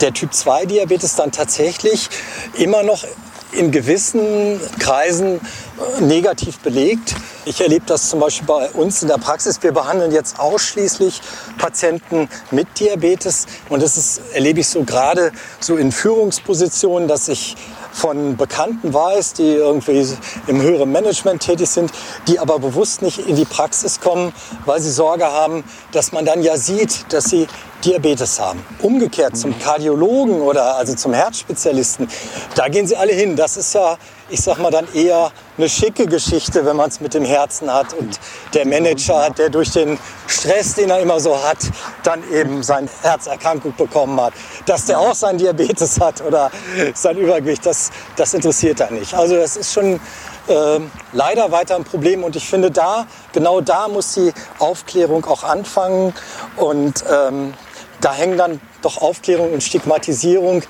der 0.00 0.12
Typ 0.12 0.34
2 0.34 0.66
Diabetes 0.66 1.14
dann 1.14 1.32
tatsächlich 1.32 2.10
immer 2.54 2.82
noch 2.82 3.04
in 3.52 3.70
gewissen 3.70 4.60
Kreisen 4.78 5.36
äh, 5.36 6.00
negativ 6.02 6.58
belegt. 6.58 7.14
Ich 7.44 7.60
erlebe 7.60 7.86
das 7.86 8.10
zum 8.10 8.20
Beispiel 8.20 8.46
bei 8.46 8.68
uns 8.70 9.02
in 9.02 9.08
der 9.08 9.16
Praxis. 9.16 9.62
Wir 9.62 9.72
behandeln 9.72 10.12
jetzt 10.12 10.38
ausschließlich 10.38 11.20
Patienten 11.56 12.28
mit 12.50 12.78
Diabetes. 12.78 13.46
Und 13.68 13.82
das 13.82 13.96
ist, 13.96 14.20
erlebe 14.34 14.60
ich 14.60 14.68
so 14.68 14.84
gerade 14.84 15.32
so 15.60 15.76
in 15.76 15.92
Führungspositionen, 15.92 17.08
dass 17.08 17.28
ich 17.28 17.56
von 17.90 18.36
Bekannten 18.36 18.92
weiß, 18.92 19.32
die 19.34 19.54
irgendwie 19.54 20.06
im 20.46 20.60
höheren 20.60 20.92
Management 20.92 21.42
tätig 21.42 21.68
sind, 21.68 21.90
die 22.28 22.38
aber 22.38 22.58
bewusst 22.58 23.02
nicht 23.02 23.26
in 23.26 23.34
die 23.34 23.44
Praxis 23.44 24.00
kommen, 24.00 24.32
weil 24.66 24.80
sie 24.80 24.90
Sorge 24.90 25.26
haben, 25.26 25.64
dass 25.92 26.12
man 26.12 26.24
dann 26.24 26.42
ja 26.42 26.56
sieht, 26.56 27.12
dass 27.12 27.24
sie 27.24 27.48
Diabetes 27.84 28.40
haben. 28.40 28.64
Umgekehrt 28.80 29.36
zum 29.36 29.58
Kardiologen 29.58 30.40
oder 30.40 30.76
also 30.76 30.94
zum 30.94 31.12
Herzspezialisten, 31.12 32.08
da 32.54 32.68
gehen 32.68 32.86
sie 32.86 32.96
alle 32.96 33.12
hin. 33.12 33.36
Das 33.36 33.56
ist 33.56 33.74
ja, 33.74 33.96
ich 34.28 34.40
sag 34.40 34.58
mal, 34.58 34.70
dann 34.70 34.86
eher 34.94 35.30
eine 35.56 35.68
schicke 35.68 36.06
Geschichte, 36.06 36.64
wenn 36.64 36.76
man 36.76 36.88
es 36.88 37.00
mit 37.00 37.14
dem 37.14 37.24
Herzen 37.24 37.72
hat 37.72 37.94
und 37.94 38.18
der 38.54 38.66
Manager, 38.66 39.30
der 39.30 39.48
durch 39.48 39.70
den 39.70 39.98
Stress, 40.26 40.74
den 40.74 40.90
er 40.90 41.00
immer 41.00 41.20
so 41.20 41.40
hat, 41.42 41.58
dann 42.02 42.22
eben 42.32 42.62
seine 42.62 42.88
Herzerkrankung 43.02 43.74
bekommen 43.76 44.20
hat. 44.20 44.32
Dass 44.66 44.86
der 44.86 44.98
auch 44.98 45.14
sein 45.14 45.38
Diabetes 45.38 46.00
hat 46.00 46.20
oder 46.20 46.50
sein 46.94 47.16
Übergewicht, 47.16 47.64
das, 47.64 47.90
das 48.16 48.34
interessiert 48.34 48.80
er 48.80 48.90
nicht. 48.90 49.14
Also 49.14 49.36
das 49.36 49.56
ist 49.56 49.72
schon 49.72 50.00
ähm, 50.48 50.90
leider 51.12 51.52
weiter 51.52 51.76
ein 51.76 51.84
Problem. 51.84 52.24
Und 52.24 52.36
ich 52.36 52.48
finde, 52.48 52.70
da, 52.70 53.06
genau 53.32 53.60
da 53.60 53.88
muss 53.88 54.14
die 54.14 54.32
Aufklärung 54.58 55.24
auch 55.26 55.44
anfangen. 55.44 56.14
Und 56.56 57.04
ähm, 57.10 57.54
da 58.00 58.12
hängen 58.12 58.38
dann 58.38 58.60
doch 58.82 59.00
Aufklärung 59.00 59.52
und 59.52 59.62
Stigmatisierung 59.62 60.62
äh, 60.62 60.64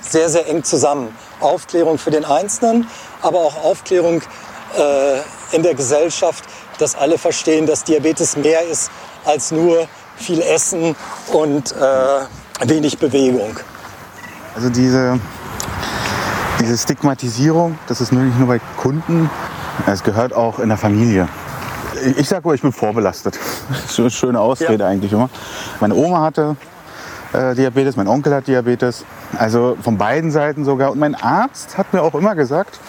sehr, 0.00 0.28
sehr 0.28 0.48
eng 0.48 0.64
zusammen. 0.64 1.14
Aufklärung 1.40 1.98
für 1.98 2.10
den 2.10 2.24
Einzelnen, 2.24 2.86
aber 3.22 3.38
auch 3.38 3.64
Aufklärung 3.64 4.22
äh, 4.76 5.56
in 5.56 5.62
der 5.62 5.74
Gesellschaft, 5.74 6.44
dass 6.78 6.94
alle 6.94 7.18
verstehen, 7.18 7.66
dass 7.66 7.84
Diabetes 7.84 8.36
mehr 8.36 8.62
ist 8.62 8.90
als 9.24 9.50
nur 9.50 9.88
viel 10.16 10.40
Essen 10.40 10.96
und 11.32 11.72
äh, 11.72 12.68
wenig 12.68 12.98
Bewegung. 12.98 13.58
Also 14.54 14.70
diese, 14.70 15.20
diese 16.60 16.76
Stigmatisierung, 16.76 17.78
das 17.86 18.00
ist 18.00 18.12
nicht 18.12 18.38
nur 18.38 18.48
bei 18.48 18.60
Kunden, 18.76 19.30
es 19.86 20.02
gehört 20.02 20.32
auch 20.32 20.58
in 20.58 20.68
der 20.68 20.78
Familie. 20.78 21.28
Ich- 22.16 22.28
sage 22.28 22.46
mal, 22.46 22.54
ich 22.54 22.62
bin 22.62 22.72
vorbelastet. 22.72 23.38
Das 23.70 23.90
ist 23.90 23.98
eine 24.00 24.10
schöne 24.10 24.40
Ausrede 24.40 24.84
Ja. 24.84 24.88
eigentlich 24.90 25.12
immer. 25.12 25.28
Meine 25.80 25.94
Oma 25.94 26.20
hatte 26.22 26.56
äh, 27.32 27.54
Diabetes, 27.54 27.96
mein 27.96 28.08
Onkel 28.08 28.34
hat 28.34 28.46
Diabetes. 28.46 29.04
Also 29.36 29.76
von 29.82 29.98
beiden 29.98 30.30
Seiten 30.30 30.64
sogar. 30.64 30.90
Und 30.92 30.98
mein 30.98 31.14
Arzt 31.14 31.76
hat 31.76 31.92
mir 31.92 32.02
auch 32.02 32.14
immer 32.14 32.34
gesagt, 32.34 32.80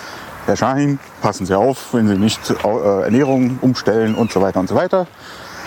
Herr 0.45 0.55
Schahin, 0.55 0.99
passen 1.21 1.45
Sie 1.45 1.53
auf, 1.55 1.93
wenn 1.93 2.07
Sie 2.07 2.17
nicht 2.17 2.39
äh, 2.49 3.01
Ernährung 3.03 3.59
umstellen 3.61 4.15
und 4.15 4.31
so 4.31 4.41
weiter 4.41 4.59
und 4.59 4.69
so 4.69 4.75
weiter. 4.75 5.07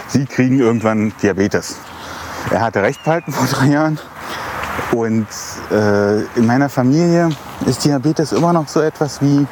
Sie 0.09 0.25
kriegen 0.25 0.59
irgendwann 0.59 1.13
Diabetes. 1.23 1.77
Er 2.51 2.61
hatte 2.63 2.83
recht 2.83 3.03
behalten 3.05 3.33
vor 3.33 3.47
drei 3.47 3.67
Jahren. 3.67 3.99
Und 4.93 5.27
äh, 5.71 6.23
in 6.37 6.47
meiner 6.47 6.69
Familie 6.69 7.29
ist 7.67 7.85
Diabetes 7.85 8.33
immer 8.33 8.53
noch 8.53 8.69
so 8.69 8.81
etwas 8.81 9.21
wie, 9.21 9.47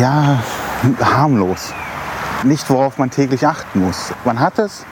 ja, 0.00 0.38
harmlos. 1.00 1.72
Nicht, 2.44 2.70
worauf 2.70 2.98
man 2.98 3.10
täglich 3.10 3.46
achten 3.46 3.80
muss. 3.84 4.12
Man 4.24 4.38
hat 4.38 4.58
es, 4.58 4.84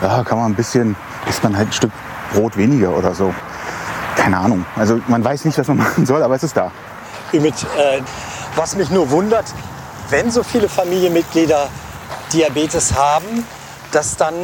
ja, 0.00 0.22
kann 0.22 0.38
man 0.38 0.52
ein 0.52 0.54
bisschen, 0.54 0.96
isst 1.28 1.42
man 1.42 1.56
halt 1.56 1.68
ein 1.68 1.72
Stück 1.72 1.90
Brot 2.32 2.56
weniger 2.56 2.90
oder 2.96 3.14
so. 3.14 3.34
Keine 4.16 4.38
Ahnung. 4.38 4.64
Also 4.76 5.00
man 5.08 5.24
weiß 5.24 5.44
nicht, 5.44 5.58
was 5.58 5.68
man 5.68 5.76
machen 5.78 6.06
soll, 6.06 6.22
aber 6.22 6.34
es 6.34 6.42
ist 6.42 6.56
da. 6.56 6.70
Mit, 7.32 7.54
äh, 7.76 8.00
was 8.56 8.76
mich 8.76 8.90
nur 8.90 9.10
wundert, 9.10 9.46
wenn 10.10 10.30
so 10.30 10.42
viele 10.42 10.68
Familienmitglieder 10.68 11.68
Diabetes 12.32 12.94
haben, 12.94 13.46
dass 13.90 14.16
dann 14.16 14.34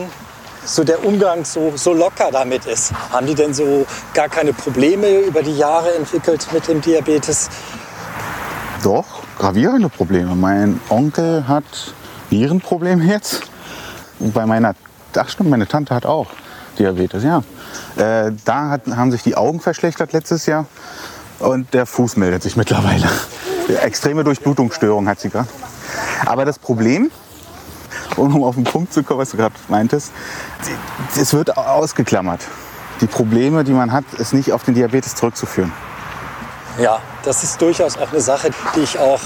so 0.65 0.85
der 0.85 1.05
Umgang 1.05 1.45
so, 1.45 1.73
so 1.77 1.93
locker 1.93 2.31
damit 2.31 2.67
ist. 2.67 2.93
Haben 3.13 3.27
die 3.27 3.35
denn 3.35 3.55
so 3.55 3.87
gar 4.15 4.29
keine 4.29 4.53
Probleme 4.53 5.21
über 5.21 5.43
die 5.43 5.57
Jahre 5.57 5.95
entwickelt 5.95 6.49
mit 6.53 6.69
dem 6.69 6.81
Diabetes? 6.81 7.49
Doch, 8.83 9.07
gravierende 9.39 9.89
Probleme. 9.89 10.35
Mein 10.35 10.81
Onkel 10.89 11.47
hat 11.49 11.65
Nierenprobleme 12.31 13.05
jetzt. 13.05 13.43
Bei 14.19 14.47
meiner, 14.47 14.75
ach 15.17 15.29
stimmt, 15.29 15.51
meine 15.51 15.67
Tante 15.67 15.95
hat 15.95 16.07
auch 16.07 16.27
Diabetes, 16.79 17.25
ja. 17.25 17.43
Äh, 17.97 18.33
da 18.45 18.71
hat, 18.71 18.87
haben 18.87 19.11
sich 19.11 19.23
die 19.23 19.37
Augen 19.37 19.61
verschlechtert 19.61 20.13
letztes 20.13 20.47
Jahr 20.47 20.67
und 21.39 21.73
der 21.75 21.87
Fuß 21.87 22.17
meldet 22.17 22.43
sich 22.43 22.57
mittlerweile. 22.57 23.09
Extreme 23.83 24.25
Durchblutungsstörung 24.25 25.09
hat 25.09 25.21
sie 25.21 25.31
gerade. 25.31 25.49
Aber 26.27 26.45
das 26.45 26.59
Problem, 26.59 27.11
um 28.17 28.43
auf 28.45 28.55
den 28.55 28.65
Punkt 28.65 28.93
zu 28.93 29.03
kommen, 29.03 29.21
was 29.21 29.31
du 29.31 29.37
gerade 29.37 29.55
meintest, 29.69 30.13
es 31.17 31.33
wird 31.35 31.57
ausgeklammert. 31.57 32.41
Die 33.01 33.07
Probleme, 33.07 33.65
die 33.65 33.73
man 33.73 33.93
hat, 33.93 34.05
ist 34.19 34.33
nicht 34.35 34.53
auf 34.53 34.65
den 34.65 34.75
Diabetes 34.75 35.15
zurückzuführen. 35.15 35.73
Ja, 36.81 37.01
das 37.25 37.43
ist 37.43 37.61
durchaus 37.61 37.97
auch 37.97 38.11
eine 38.11 38.21
Sache, 38.21 38.51
die 38.75 38.81
ich 38.81 38.99
auch 38.99 39.21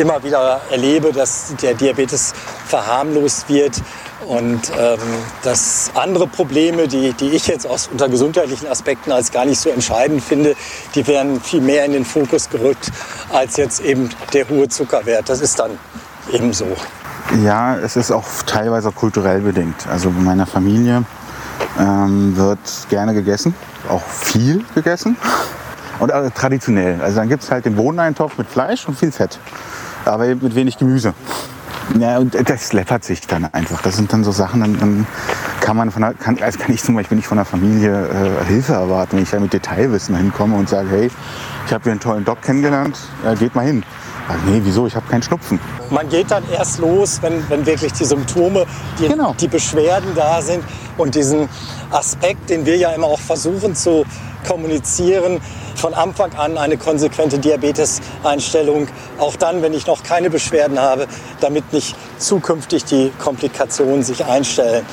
immer 0.00 0.22
wieder 0.24 0.60
erlebe, 0.70 1.12
dass 1.12 1.54
der 1.62 1.74
Diabetes 1.74 2.32
verharmlost 2.66 3.48
wird 3.48 3.80
und 4.26 4.60
ähm, 4.78 4.98
dass 5.42 5.90
andere 5.94 6.26
Probleme, 6.26 6.88
die, 6.88 7.12
die 7.12 7.30
ich 7.30 7.46
jetzt 7.46 7.66
aus 7.66 7.88
unter 7.90 8.08
gesundheitlichen 8.08 8.66
Aspekten 8.68 9.12
als 9.12 9.30
gar 9.30 9.44
nicht 9.44 9.60
so 9.60 9.70
entscheidend 9.70 10.22
finde, 10.22 10.56
die 10.94 11.06
werden 11.06 11.40
viel 11.40 11.60
mehr 11.60 11.84
in 11.84 11.92
den 11.92 12.04
Fokus 12.04 12.48
gerückt 12.48 12.90
als 13.32 13.56
jetzt 13.56 13.80
eben 13.80 14.10
der 14.32 14.48
hohe 14.48 14.68
Zuckerwert. 14.68 15.28
Das 15.28 15.40
ist 15.40 15.58
dann 15.58 15.72
eben 16.32 16.52
so. 16.52 16.66
Ja, 17.44 17.76
es 17.76 17.96
ist 17.96 18.10
auch 18.10 18.26
teilweise 18.46 18.90
kulturell 18.90 19.40
bedingt. 19.40 19.86
Also 19.88 20.08
in 20.08 20.24
meiner 20.24 20.46
Familie 20.46 21.04
ähm, 21.78 22.36
wird 22.36 22.58
gerne 22.88 23.14
gegessen, 23.14 23.54
auch 23.88 24.02
viel 24.02 24.64
gegessen 24.74 25.16
und 26.00 26.12
also 26.12 26.30
traditionell. 26.30 27.00
Also 27.00 27.16
dann 27.16 27.28
gibt 27.28 27.42
es 27.42 27.50
halt 27.50 27.64
den 27.64 27.76
Bohneneintopf 27.76 28.36
mit 28.36 28.48
Fleisch 28.48 28.86
und 28.88 28.98
viel 28.98 29.12
Fett, 29.12 29.38
aber 30.04 30.26
mit 30.26 30.54
wenig 30.54 30.78
Gemüse. 30.78 31.14
Ja, 31.98 32.18
und 32.18 32.36
das 32.48 32.72
läppert 32.72 33.04
sich 33.04 33.26
dann 33.26 33.46
einfach. 33.52 33.82
Das 33.82 33.96
sind 33.96 34.12
dann 34.12 34.22
so 34.22 34.30
Sachen, 34.30 34.60
dann, 34.60 34.78
dann 34.78 35.06
kann 35.60 35.76
man 35.76 35.90
von 35.90 36.02
der, 36.02 36.14
kann, 36.14 36.38
also 36.40 36.58
kann 36.58 36.72
ich 36.72 36.82
zum 36.82 36.94
Beispiel 36.94 37.16
nicht 37.16 37.26
von 37.26 37.36
der 37.36 37.44
Familie 37.44 38.06
äh, 38.42 38.44
Hilfe 38.44 38.74
erwarten, 38.74 39.16
wenn 39.16 39.24
ich 39.24 39.32
ja 39.32 39.40
mit 39.40 39.52
Detailwissen 39.52 40.14
hinkomme 40.16 40.56
und 40.56 40.68
sage, 40.68 40.88
hey, 40.88 41.10
ich 41.66 41.72
habe 41.72 41.82
hier 41.82 41.92
einen 41.92 42.00
tollen 42.00 42.24
Doc 42.24 42.42
kennengelernt, 42.42 42.96
äh, 43.26 43.34
geht 43.34 43.54
mal 43.56 43.64
hin. 43.66 43.82
Ach 44.28 44.36
nee, 44.46 44.60
wieso? 44.62 44.86
Ich 44.86 44.94
habe 44.94 45.06
keinen 45.08 45.22
Schnupfen. 45.22 45.58
Man 45.90 46.08
geht 46.08 46.30
dann 46.30 46.44
erst 46.52 46.78
los, 46.78 47.18
wenn, 47.22 47.42
wenn 47.50 47.66
wirklich 47.66 47.92
die 47.92 48.04
Symptome, 48.04 48.64
die, 49.00 49.08
Genau. 49.08 49.34
die 49.40 49.48
Beschwerden 49.48 50.14
da 50.14 50.40
sind 50.40 50.62
und 50.96 51.16
diesen 51.16 51.48
Aspekt, 51.90 52.48
den 52.50 52.64
wir 52.64 52.76
ja 52.76 52.90
immer 52.90 53.08
auch 53.08 53.18
versuchen 53.18 53.74
zu 53.74 54.04
kommunizieren, 54.46 55.40
von 55.80 55.94
Anfang 55.94 56.34
an 56.34 56.58
eine 56.58 56.76
konsequente 56.76 57.38
Diabeteseinstellung, 57.38 58.88
auch 59.18 59.36
dann, 59.36 59.62
wenn 59.62 59.72
ich 59.72 59.86
noch 59.86 60.02
keine 60.02 60.28
Beschwerden 60.28 60.78
habe, 60.78 61.06
damit 61.40 61.72
nicht 61.72 61.96
zukünftig 62.18 62.84
die 62.84 63.10
Komplikationen 63.18 64.02
sich 64.02 64.26
einstellen. 64.26 64.84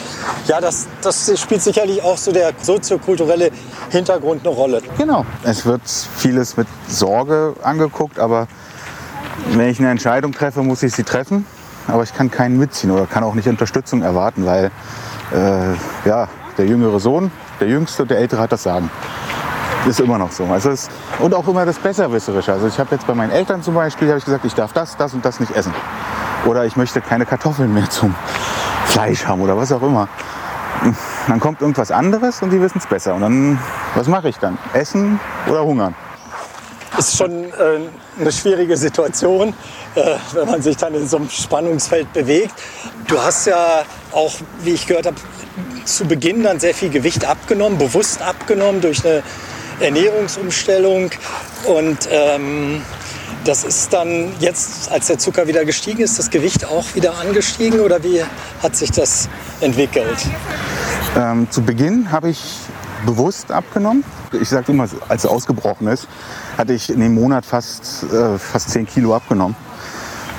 Ja, 0.47 0.61
das, 0.61 0.87
das 1.01 1.39
spielt 1.39 1.61
sicherlich 1.61 2.01
auch 2.01 2.17
so 2.17 2.31
der 2.31 2.53
soziokulturelle 2.61 3.51
Hintergrund 3.89 4.47
eine 4.47 4.55
Rolle. 4.55 4.81
Genau. 4.97 5.25
Es 5.43 5.65
wird 5.65 5.81
vieles 5.85 6.55
mit 6.55 6.67
Sorge 6.87 7.55
angeguckt, 7.63 8.17
aber 8.17 8.47
wenn 9.49 9.69
ich 9.69 9.79
eine 9.79 9.91
Entscheidung 9.91 10.31
treffe, 10.31 10.63
muss 10.63 10.83
ich 10.83 10.93
sie 10.93 11.03
treffen. 11.03 11.45
Aber 11.87 12.03
ich 12.03 12.13
kann 12.13 12.31
keinen 12.31 12.57
mitziehen 12.57 12.91
oder 12.91 13.05
kann 13.07 13.23
auch 13.23 13.33
nicht 13.33 13.47
Unterstützung 13.47 14.03
erwarten, 14.03 14.45
weil 14.45 14.71
äh, 15.33 16.07
ja, 16.07 16.27
der 16.57 16.65
jüngere 16.65 16.99
Sohn, 16.99 17.31
der 17.59 17.67
Jüngste, 17.67 18.05
der 18.05 18.19
Ältere 18.19 18.41
hat 18.41 18.51
das 18.51 18.63
Sagen. 18.63 18.89
Ist 19.87 20.01
immer 20.01 20.17
noch 20.17 20.31
so. 20.31 20.43
Also 20.45 20.71
es, 20.71 20.89
und 21.19 21.33
auch 21.33 21.47
immer 21.47 21.65
das 21.65 21.79
Besserwisserische. 21.79 22.51
Also 22.51 22.67
ich 22.67 22.77
habe 22.77 22.93
jetzt 22.93 23.07
bei 23.07 23.13
meinen 23.13 23.31
Eltern 23.31 23.63
zum 23.63 23.73
Beispiel 23.73 24.13
ich 24.17 24.25
gesagt, 24.25 24.43
ich 24.43 24.53
darf 24.53 24.73
das, 24.73 24.97
das 24.97 25.13
und 25.13 25.23
das 25.23 25.39
nicht 25.39 25.55
essen. 25.55 25.73
Oder 26.45 26.65
ich 26.65 26.75
möchte 26.75 26.99
keine 26.99 27.25
Kartoffeln 27.25 27.73
mehr 27.73 27.89
zum 27.89 28.13
Fleisch 28.85 29.25
haben 29.25 29.41
oder 29.41 29.55
was 29.57 29.71
auch 29.71 29.81
immer. 29.81 30.09
Dann 31.27 31.39
kommt 31.39 31.61
irgendwas 31.61 31.91
anderes 31.91 32.41
und 32.41 32.49
die 32.51 32.61
wissen 32.61 32.79
es 32.79 32.87
besser. 32.87 33.15
Und 33.15 33.21
dann, 33.21 33.59
was 33.95 34.07
mache 34.07 34.29
ich 34.29 34.37
dann? 34.37 34.57
Essen 34.73 35.19
oder 35.47 35.63
hungern? 35.63 35.95
ist 36.97 37.17
schon 37.17 37.45
äh, 37.45 37.79
eine 38.19 38.31
schwierige 38.31 38.75
Situation, 38.75 39.53
äh, 39.95 40.15
wenn 40.33 40.47
man 40.47 40.61
sich 40.61 40.77
dann 40.77 40.95
in 40.95 41.07
so 41.07 41.17
einem 41.17 41.29
Spannungsfeld 41.29 42.11
bewegt. 42.13 42.53
Du 43.07 43.21
hast 43.21 43.47
ja 43.47 43.83
auch, 44.11 44.33
wie 44.63 44.71
ich 44.71 44.87
gehört 44.87 45.05
habe, 45.05 45.17
zu 45.85 46.05
Beginn 46.05 46.43
dann 46.43 46.59
sehr 46.59 46.73
viel 46.73 46.89
Gewicht 46.89 47.25
abgenommen, 47.25 47.77
bewusst 47.77 48.21
abgenommen 48.21 48.81
durch 48.81 49.05
eine 49.05 49.23
Ernährungsumstellung. 49.79 51.11
Und 51.65 52.09
ähm, 52.11 52.81
das 53.45 53.63
ist 53.63 53.93
dann 53.93 54.31
jetzt, 54.39 54.91
als 54.91 55.07
der 55.07 55.17
Zucker 55.19 55.47
wieder 55.47 55.65
gestiegen 55.65 56.01
ist, 56.01 56.19
das 56.19 56.29
Gewicht 56.29 56.65
auch 56.65 56.95
wieder 56.95 57.17
angestiegen 57.17 57.79
oder 57.79 58.03
wie 58.03 58.23
hat 58.61 58.75
sich 58.75 58.91
das 58.91 59.29
entwickelt? 59.61 60.17
Ähm, 61.15 61.47
zu 61.49 61.61
Beginn 61.61 62.11
habe 62.11 62.29
ich 62.29 62.41
bewusst 63.05 63.51
abgenommen. 63.51 64.03
Ich 64.33 64.49
sage 64.49 64.71
immer, 64.71 64.87
als 65.07 65.23
es 65.23 65.29
ausgebrochen 65.29 65.87
ist, 65.87 66.07
hatte 66.57 66.73
ich 66.73 66.89
in 66.89 66.99
dem 66.99 67.15
Monat 67.15 67.45
fast, 67.45 68.03
äh, 68.11 68.37
fast 68.37 68.69
10 68.71 68.85
Kilo 68.85 69.15
abgenommen. 69.15 69.55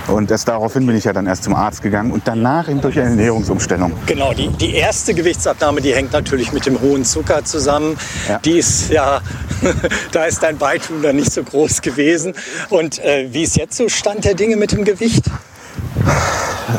Und 0.08 0.30
erst 0.30 0.48
daraufhin 0.48 0.86
bin 0.86 0.96
ich 0.96 1.04
ja 1.04 1.12
dann 1.12 1.26
erst 1.26 1.44
zum 1.44 1.54
Arzt 1.54 1.82
gegangen 1.82 2.12
und 2.12 2.26
danach 2.26 2.68
eben 2.68 2.80
durch 2.80 2.98
eine 2.98 3.10
Ernährungsumstellung. 3.10 3.92
Genau, 4.06 4.32
die, 4.32 4.48
die 4.48 4.74
erste 4.74 5.14
Gewichtsabnahme, 5.14 5.80
die 5.80 5.94
hängt 5.94 6.12
natürlich 6.12 6.52
mit 6.52 6.66
dem 6.66 6.80
hohen 6.80 7.04
Zucker 7.04 7.44
zusammen. 7.44 7.96
Ja. 8.28 8.38
Die 8.38 8.58
ist 8.58 8.90
ja, 8.90 9.20
da 10.12 10.24
ist 10.24 10.42
dein 10.42 10.56
Beitun 10.56 11.02
dann 11.02 11.16
nicht 11.16 11.32
so 11.32 11.42
groß 11.42 11.82
gewesen. 11.82 12.34
Und 12.70 12.98
äh, 13.00 13.28
wie 13.30 13.42
ist 13.42 13.56
jetzt 13.56 13.76
so 13.76 13.88
Stand 13.88 14.24
der 14.24 14.34
Dinge 14.34 14.56
mit 14.56 14.72
dem 14.72 14.84
Gewicht? 14.84 15.24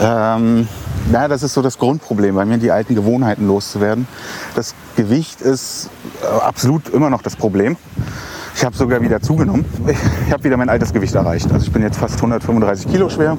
Ähm, 0.02 0.68
ja, 1.12 1.28
das 1.28 1.44
ist 1.44 1.54
so 1.54 1.62
das 1.62 1.78
Grundproblem, 1.78 2.36
bei 2.36 2.46
mir 2.46 2.58
die 2.58 2.72
alten 2.72 2.96
Gewohnheiten 2.96 3.48
loszuwerden. 3.48 4.08
Das 4.56 4.74
Gewicht 4.96 5.42
ist 5.42 5.90
äh, 6.22 6.26
absolut 6.26 6.90
immer 6.90 7.10
noch 7.10 7.22
das 7.22 7.36
Problem. 7.36 7.78
Ich 8.60 8.66
habe 8.66 8.76
sogar 8.76 9.00
wieder 9.00 9.22
zugenommen. 9.22 9.64
Ich 10.28 10.34
habe 10.34 10.44
wieder 10.44 10.58
mein 10.58 10.68
altes 10.68 10.92
Gewicht 10.92 11.16
erreicht. 11.16 11.50
Also 11.50 11.66
ich 11.66 11.72
bin 11.72 11.82
jetzt 11.82 11.98
fast 11.98 12.18
135 12.18 12.92
Kilo 12.92 13.08
schwer. 13.08 13.38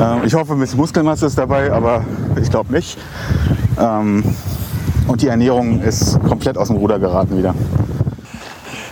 Ähm, 0.00 0.22
ich 0.24 0.32
hoffe, 0.32 0.54
ein 0.54 0.58
bisschen 0.58 0.78
Muskelmasse 0.78 1.26
ist 1.26 1.36
dabei, 1.36 1.70
aber 1.70 2.02
ich 2.40 2.48
glaube 2.48 2.72
nicht. 2.72 2.96
Ähm, 3.78 4.24
und 5.06 5.20
die 5.20 5.26
Ernährung 5.26 5.82
ist 5.82 6.18
komplett 6.22 6.56
aus 6.56 6.68
dem 6.68 6.78
Ruder 6.78 6.98
geraten 6.98 7.36
wieder. 7.36 7.54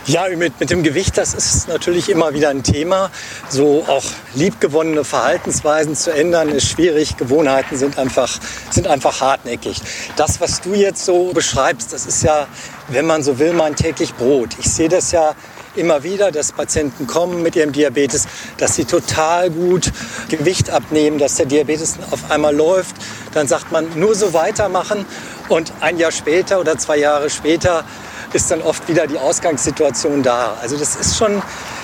Ja, 0.07 0.27
mit, 0.35 0.59
mit 0.59 0.71
dem 0.71 0.81
Gewicht, 0.81 1.15
das 1.15 1.35
ist 1.35 1.67
natürlich 1.67 2.09
immer 2.09 2.33
wieder 2.33 2.49
ein 2.49 2.63
Thema. 2.63 3.11
So 3.49 3.85
auch 3.87 4.03
liebgewonnene 4.33 5.03
Verhaltensweisen 5.03 5.95
zu 5.95 6.11
ändern, 6.11 6.49
ist 6.49 6.69
schwierig. 6.69 7.17
Gewohnheiten 7.17 7.77
sind 7.77 7.99
einfach, 7.99 8.39
sind 8.71 8.87
einfach 8.87 9.21
hartnäckig. 9.21 9.79
Das, 10.15 10.41
was 10.41 10.59
du 10.61 10.73
jetzt 10.73 11.05
so 11.05 11.33
beschreibst, 11.33 11.93
das 11.93 12.07
ist 12.07 12.23
ja, 12.23 12.47
wenn 12.87 13.05
man 13.05 13.21
so 13.21 13.37
will, 13.37 13.53
mein 13.53 13.75
täglich 13.75 14.15
Brot. 14.15 14.49
Ich 14.57 14.71
sehe 14.71 14.89
das 14.89 15.11
ja 15.11 15.35
immer 15.75 16.01
wieder, 16.01 16.31
dass 16.31 16.51
Patienten 16.51 17.05
kommen 17.05 17.43
mit 17.43 17.55
ihrem 17.55 17.71
Diabetes, 17.71 18.27
dass 18.57 18.75
sie 18.75 18.85
total 18.85 19.51
gut 19.51 19.91
Gewicht 20.29 20.71
abnehmen, 20.71 21.19
dass 21.19 21.35
der 21.35 21.45
Diabetes 21.45 21.99
auf 22.09 22.31
einmal 22.31 22.55
läuft. 22.55 22.95
Dann 23.35 23.47
sagt 23.47 23.71
man, 23.71 23.87
nur 23.99 24.15
so 24.15 24.33
weitermachen 24.33 25.05
und 25.47 25.71
ein 25.79 25.99
Jahr 25.99 26.11
später 26.11 26.59
oder 26.59 26.79
zwei 26.79 26.97
Jahre 26.97 27.29
später 27.29 27.85
ist 28.33 28.51
dann 28.51 28.61
oft 28.61 28.87
wieder 28.87 29.07
die 29.07 29.17
Ausgangssituation 29.17 30.23
da. 30.23 30.55
Also 30.61 30.77
das 30.77 30.95
ist 30.95 31.17
schon, 31.17 31.41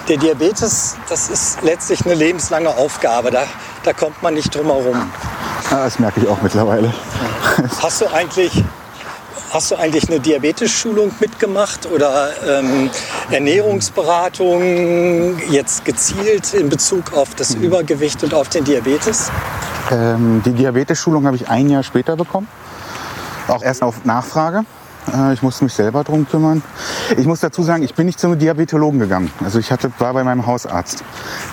der 0.08 0.18
Diabetes, 0.18 0.96
das 1.10 1.30
ist 1.30 1.62
letztlich 1.64 2.06
eine 2.06 2.16
lebenslange 2.16 2.70
Aufgabe. 2.70 3.32
Da, 3.32 3.44
da 3.84 3.94
kommt 3.94 4.22
man 4.24 4.34
nicht 4.34 4.56
drum 4.56 4.68
herum. 4.68 5.12
Ah, 5.70 5.84
Das 5.84 6.00
merke 6.00 6.22
ich 6.22 6.28
auch 6.28 6.42
mittlerweile. 6.42 6.94
Hast 7.82 8.02
du 8.02 8.08
eigentlich, 8.08 8.64
hast 9.52 9.72
du 9.72 9.76
eigentlich 9.76 10.10
eine 10.10 10.20
Diabetes-Schulung 10.20 11.12
mitgemacht 11.20 11.88
oder 11.92 12.30
ähm, 12.48 12.90
Ernährungsberatung 13.32 15.40
jetzt 15.50 15.86
gezielt 15.86 16.54
in 16.54 16.70
Bezug 16.70 17.14
auf 17.14 17.36
das 17.36 17.56
Übergewicht 17.56 18.24
und 18.24 18.34
auf 18.34 18.50
den 18.50 18.64
Diabetes? 18.64 19.32
Ähm, 19.92 20.42
die 20.46 20.52
Diabetes-Schulung 20.52 21.26
habe 21.26 21.38
ich 21.38 21.50
ein 21.50 21.70
Jahr 21.70 21.84
später 21.84 22.16
bekommen. 22.16 22.48
Auch 23.48 23.64
erst 23.64 23.84
auf 23.84 24.06
Nachfrage. 24.06 24.64
Äh, 25.14 25.34
Ich 25.34 25.42
musste 25.42 25.64
mich 25.64 25.74
selber 25.74 26.04
drum 26.04 26.28
kümmern. 26.28 26.62
Ich 27.18 27.26
muss 27.26 27.40
dazu 27.40 27.64
sagen, 27.64 27.84
ich 27.84 27.94
bin 27.94 28.06
nicht 28.06 28.20
zum 28.20 28.38
Diabetologen 28.38 29.00
gegangen. 29.00 29.32
Also 29.44 29.60
ich 29.60 29.72
hatte, 29.72 29.92
war 30.00 30.14
bei 30.14 30.24
meinem 30.24 30.46
Hausarzt, 30.46 31.04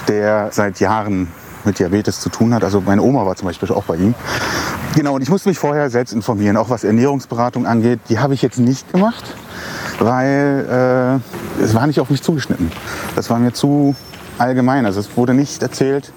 der 0.08 0.48
seit 0.52 0.80
Jahren 0.80 1.28
mit 1.64 1.78
Diabetes 1.78 2.20
zu 2.20 2.28
tun 2.28 2.52
hat. 2.54 2.62
Also 2.62 2.80
meine 2.80 3.02
Oma 3.02 3.24
war 3.24 3.36
zum 3.36 3.46
Beispiel 3.46 3.70
auch 3.72 3.84
bei 3.84 3.96
ihm. 3.96 4.14
Genau, 4.94 5.14
und 5.14 5.22
ich 5.22 5.30
musste 5.30 5.48
mich 5.48 5.58
vorher 5.58 5.88
selbst 5.90 6.12
informieren, 6.12 6.56
auch 6.56 6.70
was 6.70 6.84
Ernährungsberatung 6.84 7.66
angeht. 7.66 8.00
Die 8.08 8.18
habe 8.18 8.34
ich 8.34 8.42
jetzt 8.42 8.58
nicht 8.58 8.92
gemacht, 8.92 9.24
weil 9.98 11.20
äh, 11.58 11.62
es 11.62 11.74
war 11.74 11.86
nicht 11.86 12.00
auf 12.00 12.10
mich 12.10 12.22
zugeschnitten. 12.22 12.70
Das 13.16 13.30
war 13.30 13.38
mir 13.38 13.52
zu 13.52 13.96
allgemein. 14.38 14.84
Also 14.84 15.00
es 15.00 15.16
wurde 15.16 15.32
nicht 15.34 15.62
erzählt, 15.62 16.12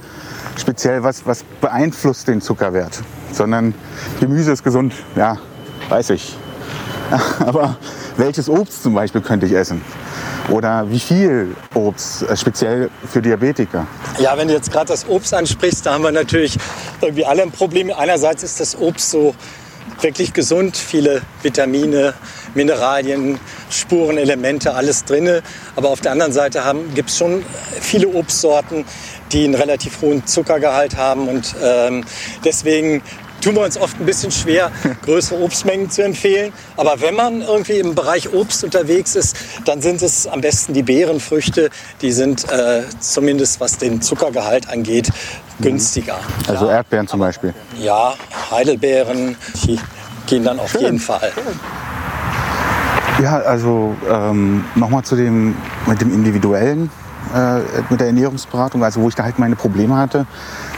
speziell 0.57 1.03
was, 1.03 1.25
was 1.25 1.43
beeinflusst 1.61 2.27
den 2.27 2.41
Zuckerwert, 2.41 3.01
sondern 3.31 3.73
Gemüse 4.19 4.51
ist 4.51 4.63
gesund, 4.63 4.93
ja, 5.15 5.37
weiß 5.89 6.09
ich. 6.11 6.37
Aber 7.39 7.77
welches 8.17 8.49
Obst 8.49 8.83
zum 8.83 8.93
Beispiel 8.93 9.21
könnte 9.21 9.45
ich 9.45 9.53
essen? 9.53 9.81
Oder 10.49 10.89
wie 10.89 10.99
viel 10.99 11.55
Obst, 11.73 12.23
äh, 12.23 12.37
speziell 12.37 12.89
für 13.09 13.21
Diabetiker? 13.21 13.85
Ja, 14.19 14.37
wenn 14.37 14.47
du 14.47 14.53
jetzt 14.53 14.71
gerade 14.71 14.87
das 14.87 15.07
Obst 15.07 15.33
ansprichst, 15.33 15.85
da 15.85 15.93
haben 15.93 16.03
wir 16.03 16.11
natürlich 16.11 16.57
irgendwie 17.01 17.25
alle 17.25 17.43
ein 17.43 17.51
Problem. 17.51 17.91
Einerseits 17.91 18.43
ist 18.43 18.59
das 18.59 18.77
Obst 18.79 19.11
so 19.11 19.35
wirklich 20.01 20.33
gesund, 20.33 20.77
viele 20.77 21.21
Vitamine, 21.41 22.13
Mineralien, 22.53 23.39
Spurenelemente, 23.69 24.73
alles 24.73 25.05
drin. 25.05 25.41
Aber 25.75 25.89
auf 25.89 26.01
der 26.01 26.11
anderen 26.11 26.31
Seite 26.31 26.61
gibt 26.93 27.09
es 27.09 27.17
schon 27.17 27.43
viele 27.81 28.07
Obstsorten, 28.09 28.85
die 29.31 29.45
einen 29.45 29.55
relativ 29.55 30.01
hohen 30.01 30.25
Zuckergehalt 30.25 30.95
haben. 30.95 31.27
Und 31.27 31.55
ähm, 31.61 32.05
deswegen 32.43 33.01
tun 33.41 33.55
wir 33.55 33.61
uns 33.61 33.77
oft 33.77 33.99
ein 33.99 34.05
bisschen 34.05 34.31
schwer, 34.31 34.71
größere 35.05 35.41
Obstmengen 35.41 35.89
zu 35.89 36.03
empfehlen. 36.03 36.53
Aber 36.75 37.01
wenn 37.01 37.15
man 37.15 37.41
irgendwie 37.41 37.79
im 37.79 37.95
Bereich 37.95 38.33
Obst 38.33 38.63
unterwegs 38.63 39.15
ist, 39.15 39.35
dann 39.65 39.81
sind 39.81 40.01
es 40.01 40.27
am 40.27 40.41
besten 40.41 40.73
die 40.73 40.83
Beerenfrüchte. 40.83 41.69
Die 42.01 42.11
sind 42.11 42.49
äh, 42.51 42.83
zumindest, 42.99 43.59
was 43.59 43.77
den 43.77 44.01
Zuckergehalt 44.01 44.69
angeht, 44.69 45.09
günstiger. 45.59 46.19
Also 46.47 46.65
ja. 46.67 46.77
Erdbeeren 46.77 47.07
zum 47.07 47.19
Beispiel? 47.19 47.53
Ja, 47.79 48.15
Heidelbeeren, 48.51 49.35
die 49.63 49.79
gehen 50.27 50.43
dann 50.43 50.59
auf 50.59 50.71
Schön. 50.71 50.81
jeden 50.81 50.99
Fall. 50.99 51.31
Ja, 53.21 53.39
also 53.39 53.95
ähm, 54.09 54.63
nochmal 54.75 55.03
zu 55.03 55.15
dem 55.15 55.55
mit 55.87 56.01
dem 56.01 56.13
individuellen 56.13 56.91
äh, 57.33 57.61
mit 57.89 57.99
der 57.99 58.07
Ernährungsberatung, 58.07 58.83
also 58.83 59.01
wo 59.01 59.09
ich 59.09 59.15
da 59.15 59.23
halt 59.23 59.39
meine 59.39 59.55
Probleme 59.55 59.97
hatte, 59.97 60.27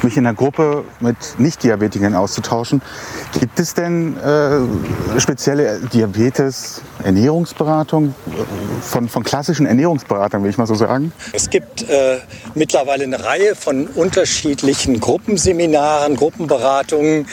mich 0.01 0.15
in 0.17 0.23
der 0.23 0.33
Gruppe 0.33 0.85
mit 0.99 1.17
Nicht-Diabetikern 1.37 2.15
auszutauschen. 2.15 2.81
Gibt 3.39 3.59
es 3.59 3.73
denn 3.73 4.17
äh, 4.17 4.59
spezielle 5.19 5.79
Diabetes-Ernährungsberatung 5.93 8.15
von, 8.81 9.09
von 9.09 9.23
klassischen 9.23 9.65
Ernährungsberatern, 9.65 10.43
will 10.43 10.49
ich 10.49 10.57
mal 10.57 10.67
so 10.67 10.75
sagen? 10.75 11.11
Es 11.33 11.49
gibt 11.49 11.89
äh, 11.89 12.19
mittlerweile 12.55 13.03
eine 13.03 13.21
Reihe 13.23 13.55
von 13.55 13.87
unterschiedlichen 13.87 14.99
Gruppenseminaren, 14.99 16.15
Gruppenberatungen, 16.15 17.27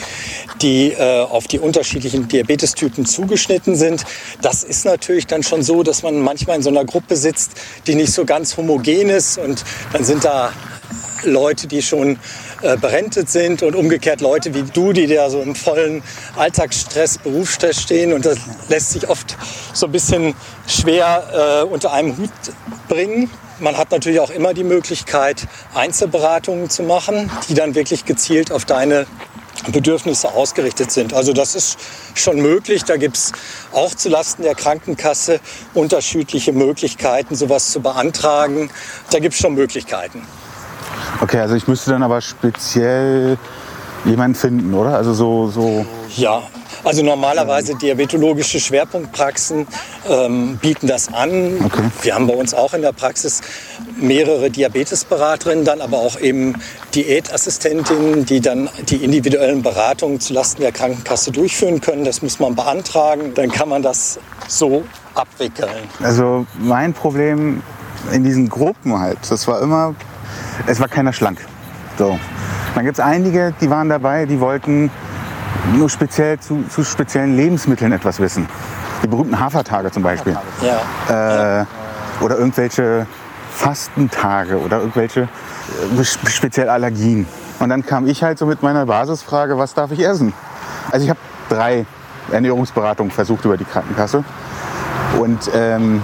die 0.61 0.93
äh, 0.93 1.23
auf 1.23 1.47
die 1.47 1.59
unterschiedlichen 1.59 2.27
Diabetestypen 2.27 3.05
zugeschnitten 3.05 3.75
sind. 3.75 4.05
Das 4.41 4.63
ist 4.63 4.85
natürlich 4.85 5.27
dann 5.27 5.43
schon 5.43 5.63
so, 5.63 5.83
dass 5.83 6.03
man 6.03 6.19
manchmal 6.19 6.57
in 6.57 6.63
so 6.63 6.69
einer 6.69 6.85
Gruppe 6.85 7.15
sitzt, 7.15 7.51
die 7.87 7.95
nicht 7.95 8.13
so 8.13 8.25
ganz 8.25 8.57
homogen 8.57 9.06
ist 9.09 9.37
und 9.37 9.63
dann 9.93 10.03
sind 10.03 10.25
da 10.25 10.51
Leute, 11.23 11.67
die 11.67 11.81
schon 11.81 12.19
äh, 12.61 12.77
berentet 12.77 13.29
sind 13.29 13.63
und 13.63 13.75
umgekehrt 13.75 14.21
Leute 14.21 14.53
wie 14.53 14.63
du, 14.63 14.93
die 14.93 15.07
da 15.07 15.29
so 15.29 15.41
im 15.41 15.55
vollen 15.55 16.03
Alltagsstress, 16.35 17.19
Berufsstress 17.19 17.81
stehen. 17.81 18.13
Und 18.13 18.25
das 18.25 18.37
lässt 18.69 18.91
sich 18.91 19.09
oft 19.09 19.37
so 19.73 19.87
ein 19.87 19.91
bisschen 19.91 20.35
schwer 20.67 21.63
äh, 21.63 21.65
unter 21.65 21.93
einem 21.93 22.17
Hut 22.17 22.31
bringen. 22.87 23.29
Man 23.59 23.77
hat 23.77 23.91
natürlich 23.91 24.19
auch 24.19 24.29
immer 24.29 24.53
die 24.53 24.63
Möglichkeit, 24.63 25.47
Einzelberatungen 25.73 26.69
zu 26.69 26.83
machen, 26.83 27.31
die 27.49 27.55
dann 27.55 27.73
wirklich 27.75 28.05
gezielt 28.05 28.51
auf 28.51 28.65
deine 28.65 29.07
Bedürfnisse 29.71 30.31
ausgerichtet 30.33 30.91
sind. 30.91 31.13
Also 31.13 31.33
das 31.33 31.55
ist 31.55 31.77
schon 32.15 32.41
möglich. 32.41 32.83
Da 32.83 32.97
gibt 32.97 33.17
es 33.17 33.31
auch 33.73 33.93
zulasten 33.93 34.43
der 34.43 34.55
Krankenkasse 34.55 35.39
unterschiedliche 35.73 36.53
Möglichkeiten, 36.53 37.35
sowas 37.35 37.71
zu 37.71 37.81
beantragen. 37.81 38.69
Da 39.11 39.19
gibt 39.19 39.33
es 39.33 39.39
schon 39.39 39.55
Möglichkeiten. 39.55 40.21
Okay, 41.21 41.39
also 41.39 41.55
ich 41.55 41.67
müsste 41.67 41.91
dann 41.91 42.03
aber 42.03 42.21
speziell 42.21 43.37
jemanden 44.05 44.35
finden, 44.35 44.73
oder? 44.73 44.95
Also 44.95 45.13
so, 45.13 45.49
so. 45.49 45.85
Ja, 46.15 46.43
also 46.87 47.03
normalerweise 47.03 47.75
diabetologische 47.75 48.59
Schwerpunktpraxen 48.59 49.67
ähm, 50.09 50.57
bieten 50.61 50.87
das 50.87 51.13
an. 51.13 51.59
Okay. 51.65 51.81
Wir 52.01 52.15
haben 52.15 52.27
bei 52.27 52.33
uns 52.33 52.53
auch 52.53 52.73
in 52.73 52.81
der 52.81 52.93
Praxis 52.93 53.41
mehrere 53.99 54.49
Diabetesberaterinnen, 54.49 55.65
dann 55.65 55.81
aber 55.81 55.97
auch 55.97 56.19
eben 56.19 56.55
Diätassistentinnen, 56.95 58.25
die 58.25 58.39
dann 58.39 58.69
die 58.87 59.03
individuellen 59.03 59.61
Beratungen 59.61 60.21
zulasten 60.21 60.61
der 60.61 60.71
Krankenkasse 60.71 61.31
durchführen 61.31 61.81
können. 61.81 62.05
Das 62.05 62.21
muss 62.21 62.39
man 62.39 62.55
beantragen, 62.55 63.33
dann 63.33 63.51
kann 63.51 63.67
man 63.67 63.81
das 63.81 64.17
so 64.47 64.85
abwickeln. 65.13 65.69
Also 66.01 66.45
mein 66.57 66.93
Problem 66.93 67.61
in 68.13 68.23
diesen 68.23 68.47
Gruppen 68.47 68.97
halt, 68.97 69.17
das 69.29 69.45
war 69.47 69.61
immer, 69.61 69.93
es 70.67 70.79
war 70.79 70.87
keiner 70.87 71.11
schlank. 71.11 71.45
So. 71.97 72.17
Dann 72.75 72.85
gibt 72.85 72.99
es 72.99 73.03
einige, 73.03 73.53
die 73.59 73.69
waren 73.71 73.89
dabei, 73.89 74.25
die 74.25 74.39
wollten 74.39 74.91
nur 75.73 75.89
speziell 75.89 76.39
zu, 76.39 76.63
zu, 76.69 76.83
speziellen 76.83 77.35
Lebensmitteln 77.35 77.91
etwas 77.91 78.19
wissen. 78.19 78.47
Die 79.03 79.07
berühmten 79.07 79.39
Hafertage 79.39 79.91
zum 79.91 80.03
Beispiel. 80.03 80.37
Ja. 80.61 81.61
Äh, 81.61 81.65
oder 82.21 82.37
irgendwelche 82.37 83.05
Fastentage 83.53 84.59
oder 84.59 84.79
irgendwelche 84.79 85.21
äh, 85.21 86.03
speziell 86.03 86.69
Allergien. 86.69 87.27
Und 87.59 87.69
dann 87.69 87.85
kam 87.85 88.07
ich 88.07 88.23
halt 88.23 88.37
so 88.37 88.45
mit 88.45 88.61
meiner 88.61 88.85
Basisfrage, 88.85 89.57
was 89.57 89.73
darf 89.73 89.91
ich 89.91 89.99
essen? 89.99 90.33
Also 90.91 91.03
ich 91.03 91.09
habe 91.09 91.19
drei 91.49 91.85
Ernährungsberatungen 92.31 93.11
versucht 93.11 93.45
über 93.45 93.57
die 93.57 93.65
Krankenkasse. 93.65 94.23
Und 95.19 95.49
ähm, 95.53 96.03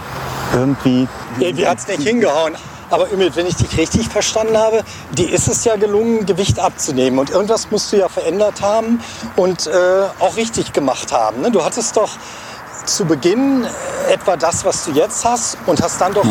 irgendwie... 0.54 1.08
Irgendwie 1.40 1.68
hat 1.68 1.80
es 1.80 1.88
nicht 1.88 2.08
hingehauen. 2.08 2.54
Aber 2.94 3.12
Ümit, 3.12 3.36
wenn 3.36 3.48
ich 3.48 3.56
dich 3.56 3.76
richtig 3.76 4.08
verstanden 4.08 4.56
habe, 4.56 4.84
die 5.18 5.24
ist 5.26 5.48
es 5.48 5.66
ja 5.66 5.78
gelungen, 5.78 6.28
Gewicht 6.28 6.60
abzunehmen. 6.60 7.18
Und 7.18 7.32
irgendwas 7.32 7.72
musst 7.72 7.92
du 7.92 7.98
ja 7.98 8.08
verändert 8.08 8.62
haben 8.62 9.02
und 9.36 9.66
äh, 9.66 9.72
auch 10.20 10.38
richtig 10.38 10.74
gemacht 10.74 11.12
haben. 11.12 11.42
Ne? 11.42 11.50
Du 11.50 11.66
hattest 11.66 11.98
doch 11.98 12.12
zu 12.86 13.06
Beginn 13.06 13.66
etwa 14.12 14.38
das, 14.38 14.64
was 14.64 14.86
du 14.86 14.92
jetzt 14.92 15.26
hast 15.26 15.58
und 15.66 15.82
hast 15.82 16.02
dann 16.02 16.14
doch 16.14 16.28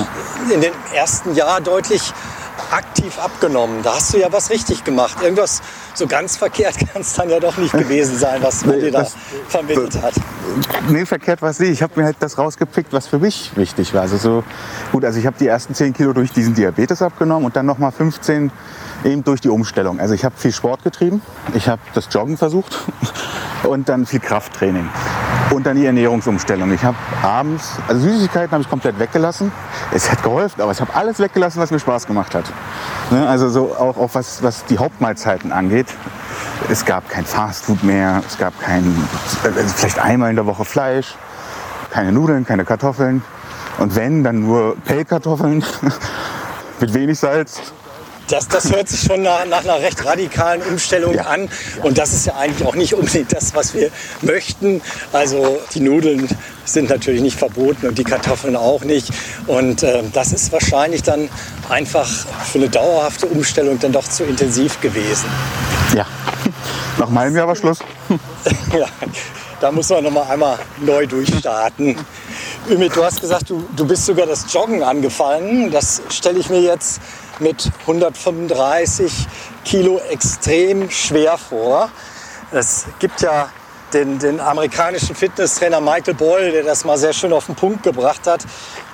in 0.52 0.60
den 0.60 0.72
ersten 0.94 1.34
Jahr 1.34 1.60
deutlich 1.60 2.12
aktiv 2.72 3.18
abgenommen. 3.18 3.82
Da 3.82 3.96
hast 3.96 4.14
du 4.14 4.18
ja 4.18 4.32
was 4.32 4.50
richtig 4.50 4.84
gemacht. 4.84 5.22
Irgendwas 5.22 5.62
so 5.94 6.06
ganz 6.06 6.36
verkehrt 6.36 6.76
kann 6.92 7.02
es 7.02 7.14
dann 7.14 7.30
ja 7.30 7.38
doch 7.38 7.56
nicht 7.56 7.72
gewesen 7.72 8.18
sein, 8.18 8.42
was 8.42 8.64
man 8.64 8.76
nee, 8.76 8.82
dir 8.82 8.92
da 8.92 9.06
vermittelt 9.48 10.00
hat. 10.02 10.14
Nee, 10.88 11.06
verkehrt 11.06 11.42
war 11.42 11.50
es 11.50 11.58
nicht. 11.58 11.70
Ich 11.70 11.82
habe 11.82 12.00
mir 12.00 12.06
halt 12.06 12.16
das 12.20 12.38
rausgepickt, 12.38 12.92
was 12.92 13.06
für 13.06 13.18
mich 13.18 13.52
wichtig 13.56 13.94
war. 13.94 14.02
Also 14.02 14.16
so, 14.16 14.44
gut, 14.90 15.04
also 15.04 15.18
ich 15.18 15.26
habe 15.26 15.36
die 15.38 15.46
ersten 15.46 15.74
10 15.74 15.92
Kilo 15.92 16.12
durch 16.12 16.32
diesen 16.32 16.54
Diabetes 16.54 17.02
abgenommen 17.02 17.46
und 17.46 17.56
dann 17.56 17.66
nochmal 17.66 17.92
15 17.92 18.50
eben 19.04 19.24
durch 19.24 19.40
die 19.40 19.48
Umstellung. 19.48 20.00
Also 20.00 20.14
ich 20.14 20.24
habe 20.24 20.34
viel 20.36 20.52
Sport 20.52 20.84
getrieben, 20.84 21.22
ich 21.54 21.68
habe 21.68 21.82
das 21.94 22.08
Joggen 22.10 22.36
versucht 22.36 22.78
und 23.64 23.88
dann 23.88 24.06
viel 24.06 24.20
Krafttraining 24.20 24.88
und 25.50 25.66
dann 25.66 25.76
die 25.76 25.86
Ernährungsumstellung. 25.86 26.72
Ich 26.72 26.82
habe 26.82 26.96
abends, 27.22 27.76
also 27.88 28.00
Süßigkeiten 28.00 28.52
habe 28.52 28.62
ich 28.62 28.70
komplett 28.70 28.98
weggelassen. 28.98 29.52
Es 29.92 30.10
hat 30.10 30.22
geholfen, 30.22 30.60
aber 30.62 30.72
ich 30.72 30.80
habe 30.80 30.94
alles 30.94 31.18
weggelassen, 31.18 31.60
was 31.60 31.70
mir 31.70 31.78
Spaß 31.78 32.06
gemacht 32.06 32.34
hat. 32.34 32.44
Ne, 33.10 33.26
also 33.28 33.48
so 33.48 33.74
auch, 33.74 33.96
auch 33.96 34.10
was, 34.14 34.42
was 34.42 34.64
die 34.66 34.78
Hauptmahlzeiten 34.78 35.52
angeht. 35.52 35.86
Es 36.70 36.84
gab 36.84 37.08
kein 37.08 37.24
Fastfood 37.24 37.82
mehr, 37.82 38.22
es 38.26 38.38
gab 38.38 38.58
kein, 38.60 38.84
also 39.42 39.74
vielleicht 39.74 39.98
einmal 39.98 40.30
in 40.30 40.36
der 40.36 40.46
Woche 40.46 40.64
Fleisch, 40.64 41.14
keine 41.90 42.12
Nudeln, 42.12 42.46
keine 42.46 42.64
Kartoffeln. 42.64 43.22
Und 43.78 43.96
wenn, 43.96 44.22
dann 44.22 44.46
nur 44.46 44.76
Pellkartoffeln 44.84 45.64
mit 46.80 46.94
wenig 46.94 47.18
Salz 47.18 47.72
das, 48.32 48.48
das 48.48 48.72
hört 48.72 48.88
sich 48.88 49.00
schon 49.00 49.22
nach, 49.22 49.44
nach 49.44 49.62
einer 49.62 49.80
recht 49.80 50.04
radikalen 50.04 50.62
Umstellung 50.62 51.14
ja. 51.14 51.26
an. 51.26 51.48
Und 51.82 51.98
das 51.98 52.14
ist 52.14 52.26
ja 52.26 52.34
eigentlich 52.36 52.66
auch 52.66 52.74
nicht 52.74 52.94
unbedingt 52.94 53.32
das, 53.32 53.54
was 53.54 53.74
wir 53.74 53.90
möchten. 54.22 54.80
Also 55.12 55.60
die 55.74 55.80
Nudeln 55.80 56.26
sind 56.64 56.88
natürlich 56.88 57.20
nicht 57.20 57.38
verboten 57.38 57.86
und 57.88 57.98
die 57.98 58.04
Kartoffeln 58.04 58.56
auch 58.56 58.84
nicht. 58.84 59.10
Und 59.46 59.82
äh, 59.82 60.02
das 60.12 60.32
ist 60.32 60.50
wahrscheinlich 60.50 61.02
dann 61.02 61.28
einfach 61.68 62.08
für 62.50 62.58
eine 62.58 62.70
dauerhafte 62.70 63.26
Umstellung 63.26 63.78
dann 63.78 63.92
doch 63.92 64.08
zu 64.08 64.24
intensiv 64.24 64.80
gewesen. 64.80 65.28
Ja, 65.94 66.06
nach 66.98 67.10
meinem 67.10 67.36
Jahr 67.36 67.48
war 67.48 67.56
Schluss. 67.56 67.80
ja, 68.78 68.86
da 69.60 69.70
muss 69.70 69.90
man 69.90 70.04
noch 70.04 70.10
mal 70.10 70.22
einmal 70.22 70.58
neu 70.80 71.06
durchstarten. 71.06 71.96
Ümit, 72.70 72.96
du 72.96 73.04
hast 73.04 73.20
gesagt, 73.20 73.50
du, 73.50 73.64
du 73.76 73.86
bist 73.86 74.06
sogar 74.06 74.26
das 74.26 74.50
Joggen 74.52 74.82
angefangen. 74.82 75.70
Das 75.70 76.00
stelle 76.08 76.38
ich 76.38 76.48
mir 76.48 76.60
jetzt 76.60 77.00
mit 77.38 77.70
135 77.82 79.26
Kilo 79.64 79.98
extrem 80.10 80.90
schwer 80.90 81.38
vor. 81.38 81.90
Es 82.50 82.86
gibt 82.98 83.20
ja 83.22 83.48
den, 83.92 84.18
den, 84.18 84.40
amerikanischen 84.40 85.14
Fitnesstrainer 85.14 85.80
Michael 85.80 86.14
Boyle, 86.14 86.52
der 86.52 86.62
das 86.62 86.84
mal 86.84 86.96
sehr 86.96 87.12
schön 87.12 87.32
auf 87.32 87.46
den 87.46 87.54
Punkt 87.54 87.82
gebracht 87.82 88.26
hat. 88.26 88.44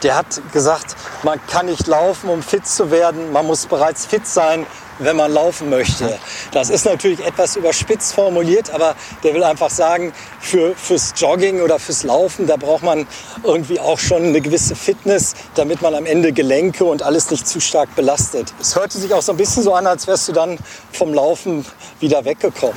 Der 0.02 0.16
hat 0.16 0.40
gesagt, 0.52 0.96
man 1.22 1.40
kann 1.46 1.66
nicht 1.66 1.86
laufen, 1.86 2.30
um 2.30 2.42
fit 2.42 2.66
zu 2.66 2.90
werden. 2.90 3.32
Man 3.32 3.46
muss 3.46 3.66
bereits 3.66 4.06
fit 4.06 4.26
sein, 4.26 4.66
wenn 4.98 5.16
man 5.16 5.32
laufen 5.32 5.70
möchte. 5.70 6.18
Das 6.52 6.70
ist 6.70 6.84
natürlich 6.84 7.24
etwas 7.24 7.56
überspitzt 7.56 8.14
formuliert, 8.14 8.70
aber 8.70 8.94
der 9.22 9.34
will 9.34 9.44
einfach 9.44 9.70
sagen, 9.70 10.12
für, 10.40 10.74
fürs 10.74 11.14
Jogging 11.16 11.60
oder 11.60 11.78
fürs 11.78 12.04
Laufen, 12.04 12.46
da 12.46 12.56
braucht 12.56 12.82
man 12.82 13.06
irgendwie 13.44 13.80
auch 13.80 13.98
schon 13.98 14.22
eine 14.22 14.40
gewisse 14.40 14.74
Fitness, 14.74 15.34
damit 15.54 15.82
man 15.82 15.94
am 15.94 16.06
Ende 16.06 16.32
Gelenke 16.32 16.84
und 16.84 17.02
alles 17.02 17.30
nicht 17.30 17.46
zu 17.46 17.60
stark 17.60 17.94
belastet. 17.96 18.52
Es 18.60 18.76
hörte 18.76 18.98
sich 18.98 19.12
auch 19.12 19.22
so 19.22 19.32
ein 19.32 19.38
bisschen 19.38 19.62
so 19.62 19.74
an, 19.74 19.86
als 19.86 20.06
wärst 20.06 20.28
du 20.28 20.32
dann 20.32 20.58
vom 20.92 21.14
Laufen 21.14 21.64
wieder 22.00 22.24
weggekommen. 22.24 22.76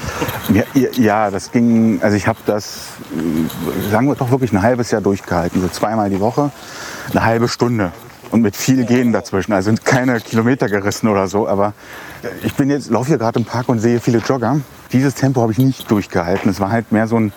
Ja, 0.54 0.64
ja 0.74 1.32
das 1.32 1.52
ging, 1.52 2.00
also 2.02 2.16
ich 2.18 2.28
habe 2.28 2.40
das, 2.46 2.80
sagen 3.92 4.08
wir 4.08 4.16
doch 4.16 4.32
wirklich 4.32 4.52
ein 4.52 4.62
halbes 4.62 4.92
Jahr 4.92 5.02
durchgehalten, 5.02 5.62
so 5.62 5.68
zweimal 5.70 6.10
die 6.10 6.20
Woche, 6.20 6.52
eine 7.12 7.24
halbe 7.24 7.48
Stunde 7.48 7.92
und 8.32 8.42
mit 8.42 8.56
viel 8.56 8.86
Gehen 8.86 9.12
dazwischen. 9.12 9.54
Also 9.54 9.68
sind 9.68 9.86
keine 9.86 10.20
Kilometer 10.20 10.68
gerissen 10.68 11.08
oder 11.08 11.28
so, 11.28 11.48
aber 11.48 11.74
ich 12.44 12.54
bin 12.56 12.70
jetzt, 12.70 12.90
laufe 12.90 13.10
hier 13.10 13.18
gerade 13.18 13.40
im 13.40 13.46
Park 13.46 13.70
und 13.70 13.80
sehe 13.80 14.00
viele 14.00 14.20
Jogger. 14.20 14.60
Dieses 14.92 15.16
Tempo 15.16 15.42
habe 15.42 15.52
ich 15.52 15.58
nicht 15.58 15.90
durchgehalten. 15.90 16.50
Es 16.50 16.60
war 16.60 16.72
halt 16.72 16.92
mehr 16.92 17.08
so 17.08 17.18
ein 17.18 17.32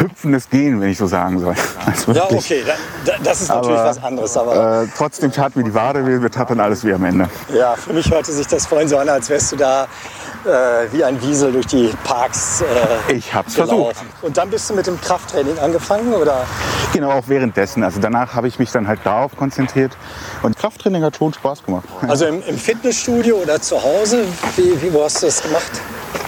Hüpf 0.00 0.20
tropfendes 0.20 0.48
Gehen, 0.50 0.80
wenn 0.80 0.88
ich 0.90 0.98
so 0.98 1.06
sagen 1.06 1.38
soll. 1.38 1.54
Also 1.86 2.12
Ja, 2.12 2.24
okay, 2.24 2.62
da, 2.66 2.72
da, 3.04 3.18
das 3.22 3.42
ist 3.42 3.48
natürlich 3.48 3.78
Aber, 3.78 3.88
was 3.88 4.02
anderes. 4.02 4.36
Aber 4.36 4.82
Äh, 4.82 4.86
trotzdem 4.96 5.32
tat 5.32 5.56
mir 5.56 5.64
die 5.64 5.74
Wade 5.74 6.06
weh, 6.06 6.18
mir 6.18 6.30
tat 6.30 6.50
dann 6.50 6.60
alles 6.60 6.84
weh 6.84 6.92
am 6.92 7.04
Ende. 7.04 7.28
ja, 7.54 7.74
für 7.76 7.92
mich 7.92 8.10
hörte 8.10 8.32
sich 8.32 8.46
das 8.46 8.66
vorhin 8.66 8.88
so 8.88 8.98
an, 8.98 9.08
als 9.08 9.28
wärst 9.30 9.52
du 9.52 9.56
da 9.56 9.84
äh, 10.44 10.48
wie 10.92 11.04
ein 11.04 11.20
Wiesel 11.22 11.52
durch 11.52 11.66
die 11.66 11.90
Parks 12.04 12.62
äh, 13.08 13.12
Ich 13.12 13.32
hab's 13.34 13.54
gelaufen. 13.54 13.94
versucht. 13.94 14.04
Und 14.22 14.36
dann 14.36 14.50
bist 14.50 14.68
du 14.70 14.74
mit 14.74 14.86
dem 14.86 15.00
Krafttraining 15.00 15.58
angefangen? 15.58 16.14
Oder? 16.14 16.44
Genau, 16.92 17.10
auch 17.12 17.24
währenddessen. 17.28 17.82
Also 17.84 18.00
danach 18.00 18.34
habe 18.34 18.48
ich 18.48 18.58
mich 18.58 18.70
dann 18.72 18.88
halt 18.88 19.00
darauf 19.04 19.36
konzentriert. 19.36 19.96
Und 20.42 20.56
Krafttraining 20.56 21.02
hat 21.02 21.16
schon 21.16 21.32
Spaß 21.34 21.64
gemacht. 21.64 21.84
Also 22.08 22.26
im, 22.26 22.42
im 22.46 22.56
Fitnessstudio 22.58 23.36
oder 23.36 23.60
zu 23.60 23.82
Hause? 23.82 24.24
Wie, 24.56 24.80
wie, 24.82 24.92
wo 24.92 25.04
hast 25.04 25.22
du 25.22 25.26
das 25.26 25.42
gemacht? 25.42 25.70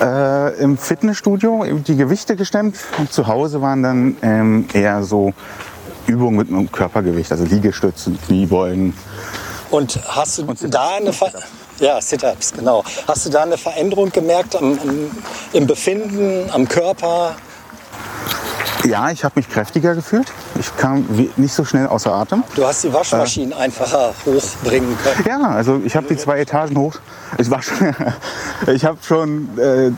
Äh, 0.01 0.61
Im 0.61 0.79
Fitnessstudio 0.79 1.65
die 1.87 1.97
Gewichte 1.97 2.37
gestemmt 2.37 2.77
und 2.99 3.13
zu 3.13 3.27
Hause 3.27 3.63
waren 3.63 3.83
dann 3.83 4.17
ähm, 4.23 4.67
eher 4.73 5.03
so 5.05 5.33
Übungen 6.07 6.37
mit 6.37 6.49
einem 6.49 6.71
Körpergewicht, 6.71 7.31
also 7.31 7.45
Liegestützen, 7.45 8.19
Kniebeugen. 8.27 8.95
Und 9.71 10.01
hast 10.09 10.39
du 10.39 10.45
da 10.69 10.97
eine 10.97 11.13
Ver 11.13 11.33
ja, 11.79 12.01
Sit-ups, 12.01 12.53
genau. 12.53 12.85
Hast 13.09 13.27
du 13.27 13.31
da 13.31 13.43
eine 13.43 13.57
Veränderung 13.57 14.11
gemerkt 14.13 14.55
am, 14.55 14.79
am, 14.79 15.11
im 15.53 15.67
Befinden, 15.67 16.49
am 16.53 16.69
Körper? 16.69 17.35
Ja, 18.85 19.11
ich 19.11 19.25
habe 19.25 19.35
mich 19.37 19.49
kräftiger 19.49 19.95
gefühlt. 19.95 20.33
Ich 20.59 20.77
kam 20.77 21.05
nicht 21.37 21.55
so 21.55 21.65
schnell 21.65 21.87
außer 21.87 22.13
Atem. 22.13 22.43
Du 22.57 22.67
hast 22.67 22.83
die 22.83 22.93
Waschmaschinen 22.93 23.53
einfacher 23.53 24.13
hochbringen 24.27 24.97
können. 25.03 25.25
Ja, 25.29 25.49
also 25.51 25.81
ich 25.85 25.95
habe 25.97 26.07
die 26.09 26.17
zwei 26.17 26.41
Etagen 26.41 26.77
hoch. 26.77 26.97
Ich 27.39 27.51
war 27.51 27.63
schon, 27.63 27.95
ich 28.67 28.85
habe 28.85 28.99
schon 29.03 29.57
äh, 29.59 29.93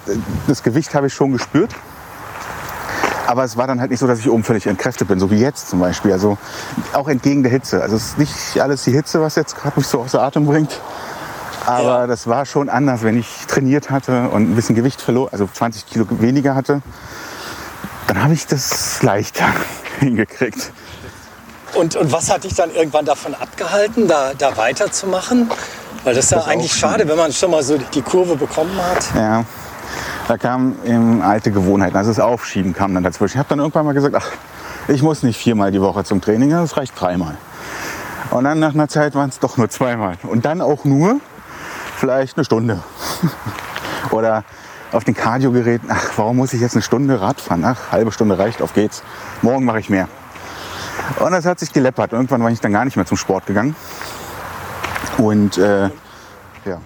das 0.47 0.63
Gewicht 0.63 0.95
habe 0.95 1.07
ich 1.07 1.15
schon 1.15 1.33
gespürt. 1.33 1.71
Aber 3.27 3.43
es 3.43 3.57
war 3.57 3.67
dann 3.67 3.81
halt 3.81 3.91
nicht 3.91 4.01
so, 4.01 4.07
dass 4.07 4.19
ich 4.19 4.29
oben 4.29 4.45
völlig 4.45 4.67
entkräftet 4.67 5.09
bin, 5.09 5.19
so 5.19 5.31
wie 5.31 5.39
jetzt 5.41 5.71
zum 5.71 5.81
Beispiel. 5.81 6.13
Also 6.13 6.37
auch 6.93 7.09
entgegen 7.09 7.43
der 7.43 7.51
Hitze. 7.53 7.81
Also 7.83 7.97
es 7.97 8.05
ist 8.09 8.19
nicht 8.19 8.61
alles 8.61 8.85
die 8.85 8.93
Hitze, 8.93 9.21
was 9.23 9.35
jetzt 9.35 9.57
gerade 9.57 9.79
mich 9.79 9.87
so 9.87 10.01
außer 10.01 10.23
Atem 10.23 10.45
bringt. 10.45 10.79
Aber 11.65 12.01
Ja. 12.01 12.07
das 12.07 12.27
war 12.27 12.45
schon 12.45 12.69
anders, 12.69 13.03
wenn 13.03 13.19
ich 13.19 13.47
trainiert 13.49 13.91
hatte 13.91 14.29
und 14.29 14.51
ein 14.51 14.55
bisschen 14.55 14.75
Gewicht 14.75 15.01
verlor, 15.01 15.31
also 15.33 15.49
20 15.51 15.87
Kilo 15.87 16.05
weniger 16.11 16.55
hatte. 16.55 16.83
Dann 18.07 18.23
habe 18.23 18.35
ich 18.35 18.47
das 18.47 19.03
leichter 19.03 19.47
hingekriegt. 20.01 20.73
Und, 21.75 21.97
und 21.97 22.13
was 22.13 22.31
hat 22.31 22.45
dich 22.45 22.55
dann 22.55 22.71
irgendwann 22.73 23.05
davon 23.05 23.35
abgehalten, 23.35 24.07
da, 24.07 24.33
da 24.37 24.57
weiterzumachen? 24.57 25.51
Weil 26.05 26.15
das 26.15 26.27
ist 26.27 26.31
ja 26.33 26.45
eigentlich 26.45 26.73
schade, 26.73 27.09
wenn 27.09 27.17
man 27.17 27.33
schon 27.33 27.51
mal 27.51 27.63
so 27.63 27.79
die 27.79 28.03
Kurve 28.03 28.37
bekommen 28.37 28.77
hat. 28.77 29.15
Ja, 29.17 29.45
da 30.29 30.37
kamen 30.37 30.77
eben 30.85 31.23
alte 31.23 31.51
Gewohnheiten. 31.51 31.97
Also 31.97 32.11
das 32.11 32.21
Aufschieben 32.21 32.75
kam 32.75 32.95
dann 32.95 33.03
dazwischen. 33.03 33.35
Ich 33.35 33.39
habe 33.39 33.49
dann 33.49 33.59
irgendwann 33.59 33.87
mal 33.87 33.95
gesagt, 33.95 34.15
ach, 34.15 34.31
ich 34.87 35.03
muss 35.03 35.23
nicht 35.23 35.39
viermal 35.39 35.73
die 35.73 35.81
Woche 35.81 36.05
zum 36.05 36.21
Training, 36.21 36.51
das 36.51 36.77
reicht 36.77 36.99
dreimal. 37.01 37.37
Und 38.31 38.45
dann 38.45 38.59
nach 38.59 38.75
einer 38.75 38.89
Zeit 38.89 39.15
waren 39.15 39.31
es 39.31 39.39
doch 39.39 39.57
nur 39.57 39.71
zweimal. 39.71 40.17
Und 40.23 40.45
dann 40.45 40.61
auch 40.61 40.85
nur 40.85 41.21
vielleicht 41.97 42.37
eine 42.37 42.45
Stunde. 42.45 42.83
Oder 44.11 44.45
auf 44.95 45.05
den 45.05 45.15
Kardiogeräten, 45.15 45.91
ach, 45.91 46.13
warum 46.17 46.37
muss 46.37 46.53
ich 46.53 46.61
jetzt 46.61 46.75
eine 46.75 46.83
Stunde 46.83 47.21
Rad 47.21 47.41
fahren? 47.41 47.65
Ach, 47.65 47.93
halbe 47.93 48.13
Stunde 48.13 48.39
reicht, 48.39 48.63
auf 48.63 48.75
geht's. 48.75 49.03
Morgen 49.43 49.65
mache 49.65 49.81
ich 49.81 49.91
mehr. 49.91 50.09
Und 51.21 51.33
das 51.33 51.45
hat 51.45 51.59
sich 51.59 51.73
geleppert. 51.73 52.13
Irgendwann 52.13 52.43
war 52.43 52.51
ich 52.51 52.61
dann 52.61 52.73
gar 52.73 52.85
nicht 52.85 52.97
mehr 52.97 53.07
zum 53.07 53.17
Sport 53.17 53.47
gegangen. 53.47 53.77
Und 55.19 55.59
äh, 55.59 55.91
ja, 56.65 56.81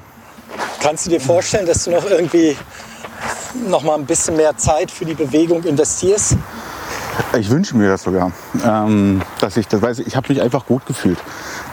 Kannst 0.81 1.07
du 1.07 1.11
dir 1.11 1.21
vorstellen, 1.21 1.67
dass 1.67 1.85
du 1.85 1.91
noch 1.91 2.09
irgendwie 2.09 2.57
noch 3.69 3.83
mal 3.83 3.97
ein 3.97 4.07
bisschen 4.07 4.37
mehr 4.37 4.57
Zeit 4.57 4.91
für 4.91 5.05
die 5.05 5.15
Bewegung 5.15 5.65
investierst? 5.65 6.37
Ich 7.37 7.51
wünsche 7.51 7.77
mir 7.77 7.89
das 7.89 8.05
sogar, 8.05 8.31
ähm, 8.65 9.21
dass 9.41 9.57
ich 9.57 9.67
das 9.67 9.83
weiß. 9.83 9.99
Ich 10.01 10.15
habe 10.15 10.33
mich 10.33 10.41
einfach 10.41 10.67
gut 10.67 10.87
gefühlt. 10.87 11.19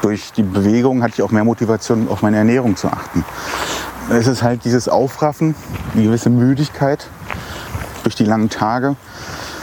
Durch 0.01 0.31
die 0.31 0.41
Bewegung 0.41 1.03
hatte 1.03 1.13
ich 1.15 1.21
auch 1.21 1.29
mehr 1.29 1.43
Motivation, 1.43 2.07
auf 2.09 2.23
meine 2.23 2.37
Ernährung 2.37 2.75
zu 2.75 2.87
achten. 2.87 3.23
Es 4.09 4.27
ist 4.27 4.43
halt 4.43 4.65
dieses 4.65 4.87
Aufraffen, 4.87 5.55
die 5.95 6.03
gewisse 6.03 6.29
Müdigkeit 6.29 7.07
durch 8.03 8.13
die 8.13 8.25
langen 8.25 8.49
Tage 8.49 8.95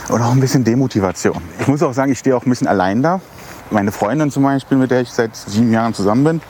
und 0.09 0.21
auch 0.21 0.33
ein 0.33 0.41
bisschen 0.41 0.65
Demotivation. 0.65 1.41
Ich 1.61 1.69
muss 1.69 1.81
auch 1.83 1.95
sagen, 1.95 2.11
ich 2.11 2.19
stehe 2.19 2.37
auch 2.37 2.45
ein 2.45 2.51
bisschen 2.51 2.67
allein 2.67 3.03
da. 3.03 3.21
Meine 3.71 3.93
Freundin 3.93 4.33
zum 4.33 4.43
Beispiel, 4.43 4.79
mit 4.79 4.91
der 4.91 5.03
ich 5.03 5.13
seit 5.13 5.37
sieben 5.37 5.73
Jahren 5.73 5.95
zusammen 5.95 6.25
bin, 6.25 6.41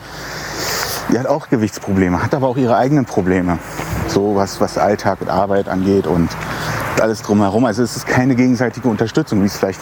die 1.11 1.19
hat 1.19 1.27
auch 1.27 1.49
Gewichtsprobleme, 1.49 2.21
hat 2.21 2.33
aber 2.33 2.47
auch 2.47 2.57
ihre 2.57 2.75
eigenen 2.75 3.05
Probleme. 3.05 3.59
So 4.07 4.35
was, 4.35 4.59
was 4.59 4.79
Alltag 4.79 5.21
und 5.21 5.29
Arbeit 5.29 5.69
angeht 5.69 6.07
und 6.07 6.29
alles 6.99 7.21
drumherum. 7.21 7.65
Also 7.65 7.83
es 7.83 7.95
ist 7.95 8.07
keine 8.07 8.33
gegenseitige 8.33 8.87
Unterstützung, 8.87 9.41
wie 9.43 9.45
es 9.45 9.57
vielleicht 9.57 9.81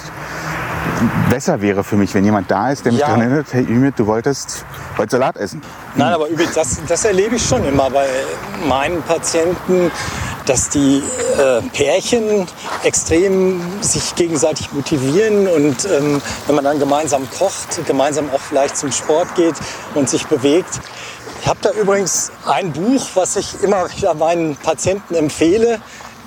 besser 1.29 1.61
wäre 1.61 1.83
für 1.83 1.95
mich, 1.95 2.13
wenn 2.13 2.23
jemand 2.25 2.49
da 2.51 2.71
ist, 2.71 2.85
der 2.85 2.91
mich 2.91 3.01
Ja. 3.01 3.07
daran 3.07 3.21
erinnert, 3.21 3.47
hey 3.51 3.63
Ümit, 3.63 3.97
du 3.97 4.05
wolltest 4.07 4.65
heute 4.97 5.11
Salat 5.11 5.37
essen. 5.37 5.61
Nein, 5.95 6.13
aber 6.13 6.27
übrigens, 6.27 6.53
das, 6.53 6.81
das 6.87 7.05
erlebe 7.05 7.35
ich 7.35 7.45
schon 7.45 7.65
immer 7.65 7.89
bei 7.89 8.07
meinen 8.67 9.01
Patienten, 9.03 9.91
dass 10.45 10.69
die 10.69 11.03
äh, 11.37 11.61
Pärchen 11.73 12.47
extrem 12.83 13.61
sich 13.81 14.15
gegenseitig 14.15 14.71
motivieren 14.73 15.47
und 15.47 15.85
ähm, 15.85 16.21
wenn 16.47 16.55
man 16.55 16.63
dann 16.63 16.79
gemeinsam 16.79 17.27
kocht, 17.37 17.85
gemeinsam 17.85 18.29
auch 18.33 18.39
vielleicht 18.39 18.75
zum 18.77 18.91
Sport 18.91 19.35
geht 19.35 19.55
und 19.95 20.09
sich 20.09 20.25
bewegt. 20.27 20.79
Ich 21.41 21.47
habe 21.47 21.59
da 21.61 21.71
übrigens 21.71 22.31
ein 22.47 22.71
Buch, 22.71 23.07
was 23.15 23.35
ich 23.35 23.63
immer 23.63 23.85
wieder 23.95 24.13
meinen 24.13 24.55
Patienten 24.57 25.15
empfehle. 25.15 25.79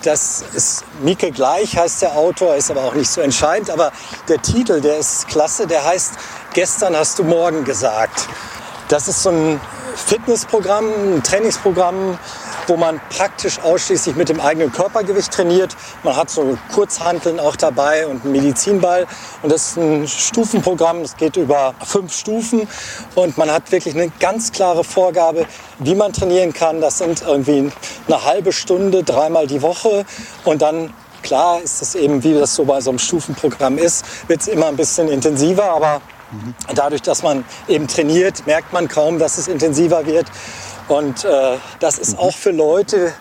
Das 0.04 0.44
ist 0.54 0.84
Mieke 1.00 1.30
Gleich, 1.30 1.78
heißt 1.78 2.02
der 2.02 2.14
Autor, 2.14 2.56
ist 2.56 2.70
aber 2.70 2.84
auch 2.84 2.92
nicht 2.92 3.10
so 3.10 3.22
entscheidend. 3.22 3.70
Aber 3.70 3.90
der 4.28 4.40
Titel, 4.42 4.82
der 4.82 4.98
ist 4.98 5.28
klasse, 5.28 5.66
der 5.66 5.82
heißt 5.82 6.12
Gestern 6.52 6.94
hast 6.94 7.18
du 7.18 7.24
morgen 7.24 7.64
gesagt. 7.64 8.28
Das 8.88 9.08
ist 9.08 9.22
so 9.22 9.30
ein 9.30 9.60
Fitnessprogramm, 9.96 11.16
ein 11.16 11.22
Trainingsprogramm, 11.22 12.18
wo 12.66 12.76
man 12.76 13.00
praktisch 13.10 13.58
ausschließlich 13.60 14.16
mit 14.16 14.28
dem 14.28 14.40
eigenen 14.40 14.72
Körpergewicht 14.72 15.32
trainiert. 15.32 15.76
Man 16.02 16.16
hat 16.16 16.30
so 16.30 16.56
Kurzhanteln 16.72 17.40
auch 17.40 17.56
dabei 17.56 18.06
und 18.06 18.24
einen 18.24 18.32
Medizinball. 18.32 19.06
Und 19.42 19.52
das 19.52 19.70
ist 19.70 19.76
ein 19.76 20.08
Stufenprogramm, 20.08 21.02
das 21.02 21.16
geht 21.16 21.36
über 21.36 21.74
fünf 21.84 22.14
Stufen. 22.14 22.68
Und 23.14 23.36
man 23.38 23.50
hat 23.50 23.70
wirklich 23.72 23.94
eine 23.94 24.10
ganz 24.20 24.52
klare 24.52 24.84
Vorgabe, 24.84 25.46
wie 25.78 25.94
man 25.94 26.12
trainieren 26.12 26.52
kann. 26.52 26.80
Das 26.80 26.98
sind 26.98 27.22
irgendwie 27.22 27.70
eine 28.06 28.24
halbe 28.24 28.52
Stunde, 28.52 29.02
dreimal 29.02 29.46
die 29.46 29.62
Woche. 29.62 30.04
Und 30.44 30.62
dann 30.62 30.92
Klar 31.24 31.62
ist 31.62 31.80
es 31.80 31.94
eben, 31.94 32.22
wie 32.22 32.34
das 32.34 32.54
so 32.54 32.66
bei 32.66 32.82
so 32.82 32.90
einem 32.90 32.98
Stufenprogramm 32.98 33.78
ist, 33.78 34.04
wird 34.28 34.42
es 34.42 34.46
immer 34.46 34.66
ein 34.66 34.76
bisschen 34.76 35.08
intensiver, 35.08 35.64
aber 35.70 36.02
dadurch, 36.74 37.00
dass 37.00 37.22
man 37.22 37.46
eben 37.66 37.88
trainiert, 37.88 38.46
merkt 38.46 38.74
man 38.74 38.88
kaum, 38.88 39.18
dass 39.18 39.38
es 39.38 39.48
intensiver 39.48 40.04
wird. 40.04 40.26
Und 40.88 41.24
äh, 41.24 41.56
das 41.80 41.98
ist 41.98 42.18
auch 42.18 42.34
für 42.34 42.50
Leute, 42.50 43.12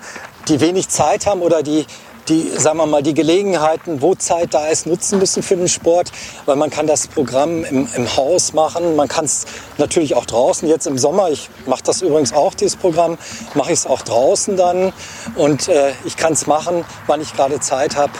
die 0.47 0.59
wenig 0.59 0.89
Zeit 0.89 1.25
haben 1.25 1.41
oder 1.41 1.63
die, 1.63 1.85
die, 2.27 2.49
sagen 2.49 2.77
wir 2.77 2.85
mal, 2.85 3.03
die 3.03 3.13
Gelegenheiten, 3.13 4.01
wo 4.01 4.15
Zeit 4.15 4.53
da 4.53 4.67
ist, 4.67 4.85
nutzen 4.85 5.19
müssen 5.19 5.43
für 5.43 5.55
den 5.55 5.67
Sport. 5.67 6.11
Weil 6.45 6.55
man 6.55 6.69
kann 6.69 6.87
das 6.87 7.07
Programm 7.07 7.63
im, 7.63 7.87
im 7.95 8.17
Haus 8.17 8.53
machen, 8.53 8.95
man 8.95 9.07
kann 9.07 9.25
es 9.25 9.45
natürlich 9.77 10.15
auch 10.15 10.25
draußen. 10.25 10.67
Jetzt 10.67 10.87
im 10.87 10.97
Sommer, 10.97 11.29
ich 11.29 11.49
mache 11.65 11.83
das 11.83 12.01
übrigens 12.01 12.33
auch, 12.33 12.53
dieses 12.53 12.75
Programm, 12.75 13.17
mache 13.53 13.71
ich 13.71 13.79
es 13.79 13.87
auch 13.87 14.01
draußen 14.01 14.57
dann. 14.57 14.91
Und 15.35 15.67
äh, 15.69 15.91
ich 16.05 16.17
kann 16.17 16.33
es 16.33 16.47
machen, 16.47 16.83
wann 17.07 17.21
ich 17.21 17.33
gerade 17.33 17.59
Zeit 17.59 17.95
habe. 17.95 18.11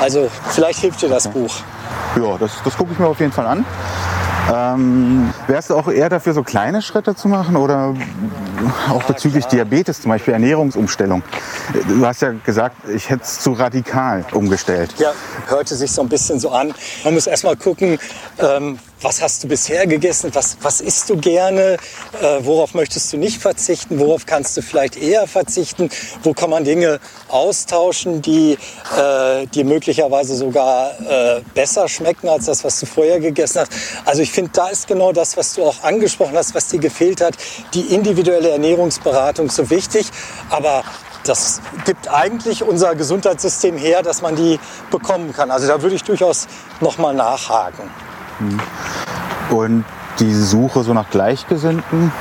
Also 0.00 0.28
vielleicht 0.50 0.80
hilft 0.80 1.02
dir 1.02 1.08
das 1.08 1.28
Buch. 1.28 1.54
Ja, 2.16 2.38
das, 2.38 2.52
das 2.64 2.76
gucke 2.76 2.92
ich 2.92 2.98
mir 2.98 3.08
auf 3.08 3.20
jeden 3.20 3.32
Fall 3.32 3.46
an. 3.46 3.64
Ähm, 4.52 5.32
wärst 5.46 5.70
du 5.70 5.76
auch 5.76 5.88
eher 5.88 6.08
dafür, 6.08 6.34
so 6.34 6.42
kleine 6.42 6.82
Schritte 6.82 7.14
zu 7.14 7.28
machen 7.28 7.56
oder 7.56 7.94
auch 8.90 9.02
bezüglich 9.04 9.46
klar. 9.46 9.64
Diabetes, 9.64 10.00
zum 10.00 10.10
Beispiel 10.10 10.34
Ernährungsumstellung? 10.34 11.22
Du 11.88 12.06
hast 12.06 12.22
ja 12.22 12.32
gesagt, 12.44 12.76
ich 12.88 13.10
hätte 13.10 13.22
es 13.22 13.40
zu 13.40 13.52
radikal 13.52 14.24
umgestellt. 14.32 14.94
Ja, 14.98 15.12
hörte 15.46 15.74
sich 15.74 15.90
so 15.92 16.02
ein 16.02 16.08
bisschen 16.08 16.38
so 16.38 16.50
an. 16.50 16.74
Man 17.04 17.14
muss 17.14 17.26
erst 17.26 17.44
mal 17.44 17.56
gucken, 17.56 17.98
ähm, 18.38 18.78
was 19.02 19.20
hast 19.20 19.42
du 19.42 19.48
bisher 19.48 19.86
gegessen, 19.86 20.30
was, 20.34 20.56
was 20.62 20.80
isst 20.80 21.10
du 21.10 21.16
gerne, 21.16 21.76
äh, 22.20 22.38
worauf 22.40 22.74
möchtest 22.74 23.12
du 23.12 23.16
nicht 23.16 23.40
verzichten, 23.40 23.98
worauf 23.98 24.26
kannst 24.26 24.56
du 24.56 24.62
vielleicht 24.62 24.96
eher 24.96 25.26
verzichten, 25.26 25.90
wo 26.22 26.32
kann 26.32 26.50
man 26.50 26.64
Dinge 26.64 27.00
austauschen, 27.28 28.22
die 28.22 28.56
äh, 28.96 29.46
dir 29.46 29.64
möglicherweise 29.64 30.36
sogar 30.36 30.92
äh, 31.00 31.40
besser 31.54 31.88
schmecken 31.88 32.28
als 32.28 32.46
das, 32.46 32.62
was 32.64 32.78
du 32.78 32.86
vorher 32.86 33.20
gegessen 33.20 33.60
hast. 33.62 33.72
Also 34.04 34.22
ich 34.22 34.30
finde, 34.30 34.52
da 34.54 34.68
ist 34.68 34.86
genau 34.86 35.12
das, 35.12 35.36
was 35.36 35.54
du 35.54 35.64
auch 35.64 35.82
angesprochen 35.82 36.36
hast, 36.36 36.54
was 36.54 36.68
dir 36.68 36.78
gefehlt 36.78 37.20
hat, 37.20 37.34
die 37.74 37.94
individuelle 37.94 38.51
Ernährungsberatung 38.52 39.50
so 39.50 39.70
wichtig, 39.70 40.10
aber 40.50 40.82
das 41.24 41.60
gibt 41.84 42.08
eigentlich 42.08 42.62
unser 42.62 42.94
Gesundheitssystem 42.94 43.76
her, 43.76 44.02
dass 44.02 44.22
man 44.22 44.36
die 44.36 44.58
bekommen 44.90 45.32
kann. 45.32 45.50
Also 45.50 45.68
da 45.68 45.82
würde 45.82 45.94
ich 45.94 46.04
durchaus 46.04 46.48
noch 46.80 46.98
mal 46.98 47.14
nachhaken. 47.14 47.90
Und 49.50 49.84
die 50.18 50.34
Suche 50.34 50.82
so 50.82 50.92
nach 50.92 51.10
Gleichgesinnten. 51.10 52.12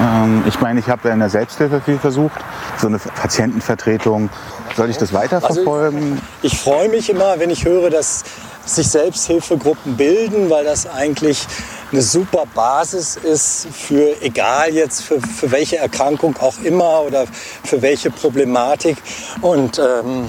Ähm, 0.00 0.44
ich 0.46 0.60
meine, 0.60 0.80
ich 0.80 0.88
habe 0.88 1.08
ja 1.08 1.14
in 1.14 1.20
der 1.20 1.30
Selbsthilfe 1.30 1.80
viel 1.80 1.98
versucht, 1.98 2.40
so 2.78 2.86
eine 2.86 2.98
Patientenvertretung. 2.98 4.30
Soll 4.76 4.90
ich 4.90 4.96
das 4.96 5.12
weiterverfolgen? 5.12 6.20
Ich 6.42 6.58
freue 6.58 6.88
mich 6.88 7.10
immer, 7.10 7.38
wenn 7.38 7.50
ich 7.50 7.64
höre, 7.64 7.90
dass 7.90 8.24
sich 8.64 8.88
Selbsthilfegruppen 8.88 9.96
bilden, 9.96 10.50
weil 10.50 10.64
das 10.64 10.86
eigentlich 10.86 11.46
eine 11.90 12.02
super 12.02 12.44
Basis 12.54 13.16
ist 13.16 13.68
für, 13.72 14.20
egal 14.20 14.74
jetzt 14.74 15.02
für, 15.02 15.20
für 15.20 15.50
welche 15.50 15.78
Erkrankung 15.78 16.36
auch 16.38 16.58
immer 16.62 17.02
oder 17.02 17.26
für 17.64 17.80
welche 17.80 18.10
Problematik. 18.10 18.96
Und 19.40 19.78
ähm, 19.78 20.28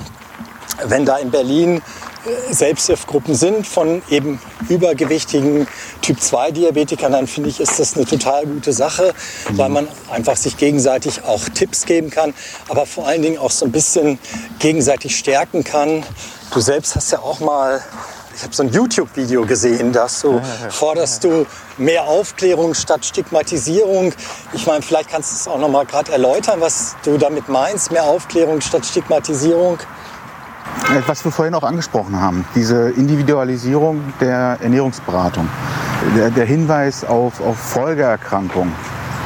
wenn 0.86 1.06
da 1.06 1.18
in 1.18 1.32
Berlin 1.32 1.82
äh, 2.26 2.54
Selbsthilfegruppen 2.54 3.36
sind 3.36 3.68
von 3.68 4.02
eben 4.10 4.40
übergewichtigen 4.70 5.68
Typ-2-Diabetikern, 6.02 7.12
dann 7.12 7.28
finde 7.28 7.50
ich, 7.50 7.60
ist 7.60 7.78
das 7.78 7.96
eine 7.96 8.06
total 8.06 8.46
gute 8.46 8.72
Sache, 8.72 9.14
weil 9.52 9.70
man 9.70 9.88
einfach 10.10 10.38
sich 10.38 10.56
gegenseitig 10.56 11.24
auch 11.26 11.50
Tipps 11.50 11.86
geben 11.86 12.10
kann, 12.10 12.34
aber 12.70 12.86
vor 12.86 13.08
allen 13.08 13.22
Dingen 13.22 13.38
auch 13.38 13.52
so 13.52 13.66
ein 13.66 13.72
bisschen 13.72 14.18
gegenseitig 14.60 15.18
stärken 15.18 15.66
kann. 15.66 16.06
Du 16.54 16.62
selbst 16.62 16.96
hast 16.96 17.12
ja 17.12 17.20
auch 17.20 17.42
mal 17.42 17.84
ich 18.40 18.46
habe 18.46 18.56
so 18.56 18.64
ein 18.64 18.70
YouTube-Video 18.70 19.46
gesehen, 19.46 19.92
dass 19.92 20.22
du 20.22 20.42
forderst 20.70 21.26
du 21.26 21.46
mehr 21.78 22.04
Aufklärung 22.04 22.74
statt 22.74 23.04
Stigmatisierung. 23.04 24.14
Ich 24.54 24.66
meine, 24.66 24.82
vielleicht 24.82 25.10
kannst 25.10 25.32
du 25.32 25.36
es 25.36 25.48
auch 25.50 25.60
noch 25.60 25.68
mal 25.68 25.86
gerade 25.86 26.14
erläutern, 26.14 26.62
was 26.62 26.96
du 27.04 27.18
damit 27.18 27.50
meinst, 27.50 27.92
mehr 27.92 28.06
Aufklärung 28.06 28.62
statt 28.62 28.86
Stigmatisierung. 28.86 29.80
Äh, 30.86 31.02
was 31.06 31.26
wir 31.26 31.34
vorhin 31.34 31.54
auch 31.54 31.64
angesprochen 31.64 32.22
haben, 32.22 32.46
diese 32.56 32.92
Individualisierung 32.92 34.14
der 34.22 34.58
Ernährungsberatung, 34.62 35.50
der, 36.16 36.30
der 36.30 36.46
Hinweis 36.46 37.04
auf, 37.04 37.42
auf 37.42 37.58
Folgeerkrankungen, 37.58 38.74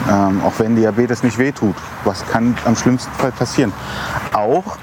ähm, 0.10 0.41
auch 0.43 0.54
wenn 0.58 0.76
Diabetes 0.76 1.21
nicht 1.21 1.38
wehtut, 1.38 1.76
was 2.04 2.26
kann 2.26 2.58
am 2.65 2.76
schlimmsten 2.76 3.12
Fall 3.12 3.32
passieren. 3.32 3.73
Auch, 4.34 4.80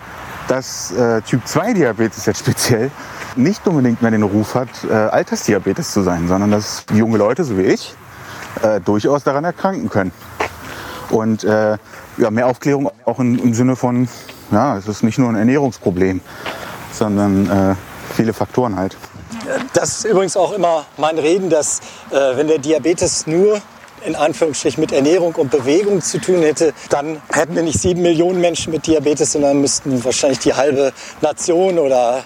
dass 0.46 0.92
äh, 0.92 1.20
Typ 1.22 1.44
2 1.48 1.72
Diabetes 1.74 2.26
jetzt 2.26 2.38
speziell 2.38 2.92
nicht 3.36 3.66
unbedingt 3.66 4.02
mehr 4.02 4.10
den 4.10 4.22
Ruf 4.22 4.54
hat, 4.54 4.68
äh, 4.88 4.92
Altersdiabetes 4.92 5.92
zu 5.92 6.02
sein, 6.02 6.28
sondern 6.28 6.50
dass 6.50 6.84
junge 6.92 7.18
Leute, 7.18 7.44
so 7.44 7.56
wie 7.58 7.62
ich, 7.62 7.94
äh, 8.62 8.80
durchaus 8.80 9.24
daran 9.24 9.44
erkranken 9.44 9.88
können. 9.88 10.12
Und 11.10 11.44
äh, 11.44 11.76
ja, 12.18 12.30
mehr 12.30 12.46
Aufklärung 12.46 12.90
auch 13.04 13.18
in, 13.18 13.38
im 13.38 13.54
Sinne 13.54 13.76
von, 13.76 14.08
ja, 14.50 14.76
es 14.76 14.86
ist 14.86 15.02
nicht 15.02 15.18
nur 15.18 15.28
ein 15.28 15.36
Ernährungsproblem, 15.36 16.20
sondern 16.92 17.50
äh, 17.50 17.74
viele 18.14 18.32
Faktoren 18.32 18.76
halt. 18.76 18.96
Das 19.72 19.98
ist 19.98 20.04
übrigens 20.04 20.36
auch 20.36 20.52
immer 20.52 20.84
mein 20.96 21.18
Reden, 21.18 21.50
dass 21.50 21.80
äh, 22.10 22.36
wenn 22.36 22.48
der 22.48 22.58
Diabetes 22.58 23.26
nur 23.26 23.60
in 24.04 24.16
Anführungsstrichen 24.16 24.80
mit 24.80 24.92
Ernährung 24.92 25.34
und 25.34 25.50
Bewegung 25.50 26.00
zu 26.00 26.18
tun 26.18 26.40
hätte, 26.40 26.72
dann 26.88 27.20
hätten 27.30 27.54
wir 27.54 27.62
nicht 27.62 27.78
sieben 27.78 28.02
Millionen 28.02 28.40
Menschen 28.40 28.72
mit 28.72 28.86
Diabetes, 28.86 29.32
sondern 29.32 29.60
müssten 29.60 30.02
wahrscheinlich 30.04 30.38
die 30.38 30.54
halbe 30.54 30.92
Nation 31.20 31.78
oder 31.78 32.24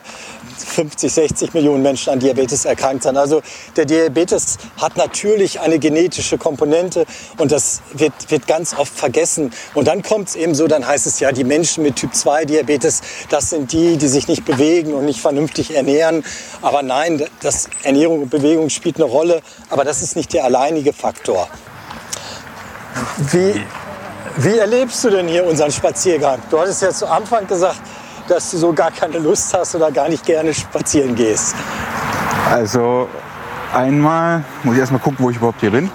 50, 0.56 1.12
60 1.12 1.54
Millionen 1.54 1.82
Menschen 1.82 2.12
an 2.12 2.20
Diabetes 2.20 2.64
erkrankt 2.64 3.02
sein. 3.02 3.16
Also 3.16 3.42
der 3.76 3.84
Diabetes 3.84 4.58
hat 4.76 4.96
natürlich 4.96 5.60
eine 5.60 5.78
genetische 5.78 6.38
Komponente 6.38 7.06
und 7.38 7.52
das 7.52 7.82
wird, 7.92 8.12
wird 8.30 8.46
ganz 8.46 8.74
oft 8.74 8.92
vergessen. 8.92 9.52
Und 9.74 9.88
dann 9.88 10.02
kommt 10.02 10.28
es 10.28 10.36
eben 10.36 10.54
so, 10.54 10.66
dann 10.66 10.86
heißt 10.86 11.06
es 11.06 11.20
ja, 11.20 11.32
die 11.32 11.44
Menschen 11.44 11.82
mit 11.82 11.96
Typ 11.96 12.14
2 12.14 12.44
Diabetes, 12.44 13.02
das 13.30 13.50
sind 13.50 13.72
die, 13.72 13.96
die 13.96 14.08
sich 14.08 14.28
nicht 14.28 14.44
bewegen 14.44 14.94
und 14.94 15.04
nicht 15.04 15.20
vernünftig 15.20 15.74
ernähren. 15.74 16.24
Aber 16.62 16.82
nein, 16.82 17.24
das 17.40 17.68
Ernährung 17.82 18.22
und 18.22 18.30
Bewegung 18.30 18.70
spielt 18.70 18.96
eine 18.96 19.04
Rolle, 19.04 19.42
aber 19.70 19.84
das 19.84 20.02
ist 20.02 20.16
nicht 20.16 20.32
der 20.32 20.44
alleinige 20.44 20.92
Faktor. 20.92 21.48
Wie, 23.32 23.60
wie 24.36 24.58
erlebst 24.58 25.02
du 25.04 25.10
denn 25.10 25.28
hier 25.28 25.46
unseren 25.46 25.70
Spaziergang? 25.70 26.40
Du 26.50 26.58
hattest 26.58 26.82
ja 26.82 26.90
zu 26.90 27.06
Anfang 27.06 27.46
gesagt, 27.46 27.80
dass 28.28 28.50
du 28.50 28.58
so 28.58 28.72
gar 28.72 28.90
keine 28.90 29.18
Lust 29.18 29.52
hast 29.54 29.74
oder 29.74 29.90
gar 29.90 30.08
nicht 30.08 30.24
gerne 30.24 30.52
spazieren 30.54 31.14
gehst. 31.14 31.54
Also 32.50 33.08
einmal 33.74 34.44
muss 34.62 34.74
ich 34.74 34.80
erstmal 34.80 35.00
gucken, 35.00 35.18
wo 35.24 35.30
ich 35.30 35.36
überhaupt 35.36 35.60
hier 35.60 35.70
bin. 35.70 35.90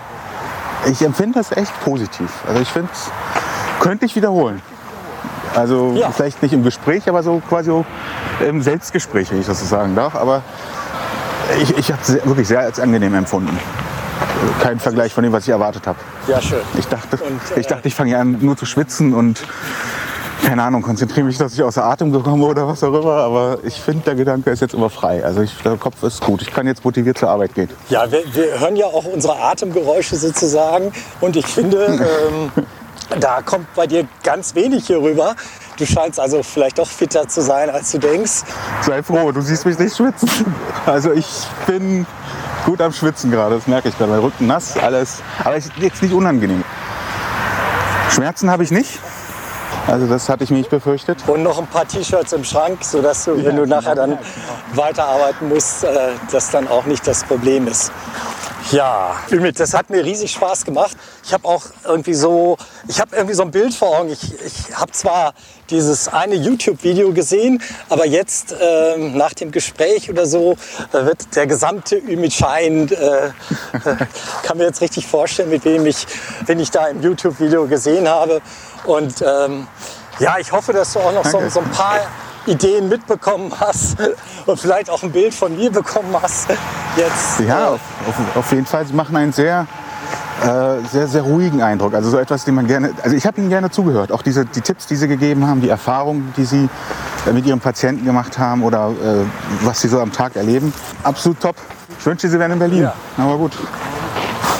Ich 0.88 1.02
empfinde 1.02 1.40
das 1.40 1.52
echt 1.56 1.78
positiv. 1.82 2.30
Also 2.48 2.62
ich 2.62 2.70
finde 2.70 2.90
es, 2.94 3.12
könnte 3.80 4.06
ich 4.06 4.16
wiederholen. 4.16 4.62
Also 5.56 5.94
Ja. 5.98 6.12
vielleicht 6.12 6.42
nicht 6.42 6.54
im 6.54 6.64
Gespräch, 6.64 7.10
aber 7.10 7.24
so 7.24 7.42
quasi 7.48 7.70
so 7.70 7.86
im 8.48 8.62
Selbstgespräch, 8.62 9.32
wenn 9.32 9.42
ich 9.42 9.48
das 9.48 9.60
so 9.60 9.66
sagen 9.66 9.96
darf. 9.96 10.16
Aber 10.16 10.44
ich, 11.62 11.76
ich 11.78 11.92
habe 11.92 12.02
es 12.02 12.14
wirklich 12.26 12.48
sehr 12.48 12.60
als 12.60 12.80
angenehm 12.80 13.16
empfunden. 13.16 13.58
Kein 14.62 14.80
Vergleich 14.80 15.14
von 15.14 15.24
dem, 15.24 15.34
was 15.34 15.44
ich 15.44 15.50
erwartet 15.50 15.88
habe. 15.88 15.98
Ja, 16.28 16.40
schön. 16.42 16.62
Ich 16.78 16.88
dachte, 16.88 17.18
Und, 17.18 17.58
äh, 17.58 17.60
ich, 17.60 17.68
dachte, 17.68 17.88
ich 17.88 17.96
fange 17.96 18.18
an, 18.18 18.38
nur 18.42 18.56
zu 18.56 18.66
schwitzen 18.66 19.14
und 19.14 19.42
keine 20.50 20.64
Ahnung, 20.64 20.82
konzentriere 20.82 21.28
mich, 21.28 21.38
dass 21.38 21.54
ich 21.54 21.62
außer 21.62 21.84
Atem 21.84 22.12
gekommen 22.12 22.42
oder 22.42 22.68
was 22.68 22.84
auch 22.84 23.00
immer. 23.00 23.18
Aber 23.18 23.60
ich 23.62 23.80
finde, 23.80 24.04
der 24.06 24.16
Gedanke 24.16 24.50
ist 24.50 24.62
jetzt 24.62 24.74
immer 24.74 24.90
frei. 24.90 25.24
Also 25.24 25.44
ich, 25.44 25.56
der 25.62 25.78
Kopf 25.78 26.02
ist 26.02 26.22
gut. 26.22 26.42
Ich 26.42 26.52
kann 26.52 26.66
jetzt 26.66 26.84
motiviert 26.84 27.20
zur 27.20 27.30
Arbeit 27.30 27.54
gehen. 27.54 27.70
Ja, 27.90 28.12
wir, 28.12 28.24
wir 28.34 28.60
hören 28.60 28.76
ja 28.76 28.88
auch 28.88 29.06
unsere 29.06 29.40
Atemgeräusche 29.40 30.16
sozusagen. 30.16 30.92
Und 31.22 31.36
ich 31.36 31.46
finde, 31.46 31.86
ähm, 31.86 32.52
da 33.20 33.44
kommt 33.44 33.72
bei 33.76 33.86
dir 33.86 34.08
ganz 34.24 34.56
wenig 34.56 34.88
hier 34.88 35.00
rüber. 35.00 35.36
Du 35.78 35.86
scheinst 35.86 36.20
also 36.20 36.42
vielleicht 36.42 36.80
doch 36.80 36.88
fitter 36.88 37.28
zu 37.28 37.42
sein, 37.42 37.70
als 37.70 37.92
du 37.92 38.00
denkst. 38.00 38.42
Sei 38.82 39.04
froh, 39.04 39.32
du 39.32 39.42
siehst 39.42 39.68
mich 39.68 39.78
nicht 39.78 39.96
schwitzen. 39.96 40.30
Also 40.88 41.12
ich 41.12 41.28
bin 41.68 42.08
gut 42.66 42.82
am 42.82 42.92
Schwitzen 42.92 43.30
gerade, 43.30 43.54
das 43.54 43.68
merke 43.68 43.90
ich 43.90 43.98
gerade. 44.00 44.14
Mein 44.14 44.22
Rücken 44.22 44.48
nass, 44.48 44.76
alles. 44.78 45.22
Aber 45.44 45.56
ist 45.58 45.72
jetzt 45.78 46.02
nicht 46.02 46.14
unangenehm. 46.14 46.64
Schmerzen 48.10 48.50
habe 48.50 48.64
ich 48.64 48.72
nicht. 48.72 49.00
Also 49.90 50.06
das 50.06 50.30
hatte 50.30 50.44
ich 50.44 50.52
mir 50.52 50.58
nicht 50.58 50.70
befürchtet. 50.70 51.18
Und 51.28 51.42
noch 51.42 51.58
ein 51.58 51.68
paar 51.68 51.88
T-Shirts 51.88 52.34
im 52.34 52.44
Schrank, 52.44 52.84
sodass 52.84 53.26
du, 53.26 53.44
wenn 53.44 53.56
du 53.56 53.66
nachher 53.66 53.96
dann 53.96 54.20
weiterarbeiten 54.74 55.50
musst, 55.50 55.84
äh, 55.84 56.12
das 56.32 56.52
dann 56.52 56.68
auch 56.68 56.86
nicht 56.86 57.08
das 57.08 57.24
Problem 57.24 57.68
ist. 57.68 57.92
Ja, 58.72 59.16
Ümit, 59.32 59.60
das 59.60 59.74
hat 59.74 59.90
mir 59.90 60.06
riesig 60.06 60.32
Spaß 60.32 60.64
gemacht. 60.64 60.96
Ich 61.26 61.34
habe 61.34 61.48
auch 61.48 61.64
irgendwie 61.86 62.14
so, 62.14 62.56
ich 62.88 63.00
habe 63.00 63.16
irgendwie 63.16 63.34
so 63.34 63.42
ein 63.42 63.50
Bild 63.50 63.74
vor 63.74 63.98
Augen. 63.98 64.10
Ich, 64.10 64.22
ich 64.46 64.76
habe 64.76 64.92
zwar 64.92 65.34
dieses 65.72 66.08
eine 66.08 66.36
YouTube-Video 66.36 67.12
gesehen, 67.12 67.64
aber 67.90 68.06
jetzt 68.06 68.56
ähm, 68.62 69.18
nach 69.18 69.34
dem 69.34 69.52
Gespräch 69.52 70.12
oder 70.12 70.28
so 70.28 70.56
äh, 70.94 71.04
wird 71.04 71.36
der 71.36 71.48
gesamte 71.48 71.96
Ümit 71.98 72.34
Schein, 72.34 72.90
äh, 72.90 73.28
äh, 73.28 73.32
kann 74.44 74.58
mir 74.58 74.66
jetzt 74.66 74.82
richtig 74.82 75.08
vorstellen, 75.08 75.50
mit 75.50 75.66
wem 75.66 75.88
ich, 75.88 76.06
wen 76.46 76.60
ich 76.60 76.70
da 76.70 76.88
im 76.88 77.02
YouTube-Video 77.02 77.66
gesehen 77.66 78.08
habe. 78.08 78.40
Und 78.86 79.22
ähm, 79.22 79.68
ja, 80.20 80.38
ich 80.40 80.52
hoffe, 80.52 80.74
dass 80.74 80.94
du 80.94 81.00
auch 81.00 81.14
noch 81.14 81.26
so, 81.26 81.42
so 81.50 81.60
ein 81.60 81.72
paar 81.72 82.00
Ideen 82.46 82.90
mitbekommen 82.90 83.52
hast 83.60 83.98
und 84.46 84.60
vielleicht 84.60 84.90
auch 84.90 85.04
ein 85.04 85.12
Bild 85.12 85.34
von 85.34 85.56
mir 85.56 85.72
bekommen 85.72 86.16
hast. 86.22 86.50
Jetzt, 86.96 87.40
Ja, 87.48 87.66
äh, 87.66 87.68
auf, 87.68 87.80
auf, 88.36 88.52
jeden 88.52 88.66
Fall. 88.66 88.86
Sie 88.86 88.94
machen 88.94 89.16
einen 89.16 89.32
sehr, 89.32 89.68
äh, 90.44 90.88
sehr, 90.92 91.08
sehr 91.08 91.22
ruhigen 91.22 91.62
Eindruck. 91.62 91.94
Also 91.94 92.10
so 92.10 92.18
etwas, 92.18 92.46
den 92.46 92.56
man 92.56 92.68
gerne. 92.68 92.94
Also 93.04 93.16
ich 93.16 93.26
habe 93.26 93.40
Ihnen 93.40 93.50
gerne 93.50 93.70
zugehört. 93.70 94.12
Auch 94.12 94.22
diese, 94.22 94.46
die 94.46 94.62
Tipps, 94.62 94.88
die 94.88 94.96
Sie 94.96 95.08
gegeben 95.08 95.48
haben, 95.48 95.62
die 95.62 95.70
Erfahrungen, 95.70 96.34
die 96.38 96.46
Sie 96.46 96.70
äh, 97.28 97.32
mit 97.32 97.46
Ihren 97.46 97.60
Patienten 97.60 98.06
gemacht 98.06 98.38
haben 98.40 98.64
oder 98.64 98.90
äh, 98.90 99.26
was 99.62 99.82
Sie 99.82 99.88
so 99.88 100.00
am 100.00 100.12
Tag 100.12 100.36
erleben. 100.36 100.74
Absolut 101.04 101.40
top. 101.40 101.56
Ich 102.00 102.06
wünschte, 102.06 102.30
Sie 102.30 102.40
wären 102.40 102.52
in 102.52 102.60
Berlin. 102.60 102.84
Ja. 102.84 102.94
Aber 103.18 103.38
gut. 103.38 103.52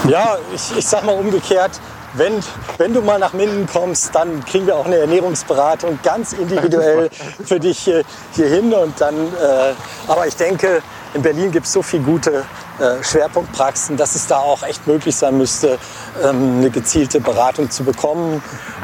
Ja, 0.08 0.36
ich, 0.54 0.76
ich 0.78 0.86
sag 0.86 1.04
mal 1.04 1.14
umgekehrt, 1.14 1.72
wenn, 2.14 2.42
wenn 2.78 2.92
du 2.92 3.02
mal 3.02 3.18
nach 3.18 3.32
Minden 3.32 3.66
kommst, 3.66 4.14
dann 4.14 4.44
kriegen 4.44 4.66
wir 4.66 4.76
auch 4.76 4.86
eine 4.86 4.96
Ernährungsberatung 4.96 5.98
ganz 6.02 6.32
individuell 6.32 7.10
für 7.44 7.60
dich 7.60 7.78
hier, 7.78 8.04
hin. 8.34 8.72
Und 8.72 9.00
dann, 9.00 9.14
äh, 9.14 9.74
aber 10.08 10.26
ich 10.26 10.36
denke, 10.36 10.82
in 11.14 11.22
Berlin 11.22 11.50
gibt 11.50 11.66
es 11.66 11.72
so 11.72 11.82
viele 11.82 12.02
gute 12.02 12.44
äh, 12.78 13.02
Schwerpunktpraxen, 13.02 13.96
dass 13.96 14.14
es 14.14 14.26
da 14.26 14.38
auch 14.38 14.62
echt 14.62 14.86
möglich 14.86 15.16
sein 15.16 15.38
müsste, 15.38 15.78
ähm, 16.22 16.58
eine 16.58 16.70
gezielte 16.70 17.20
Beratung 17.20 17.70
zu 17.70 17.84
bekommen. 17.84 18.42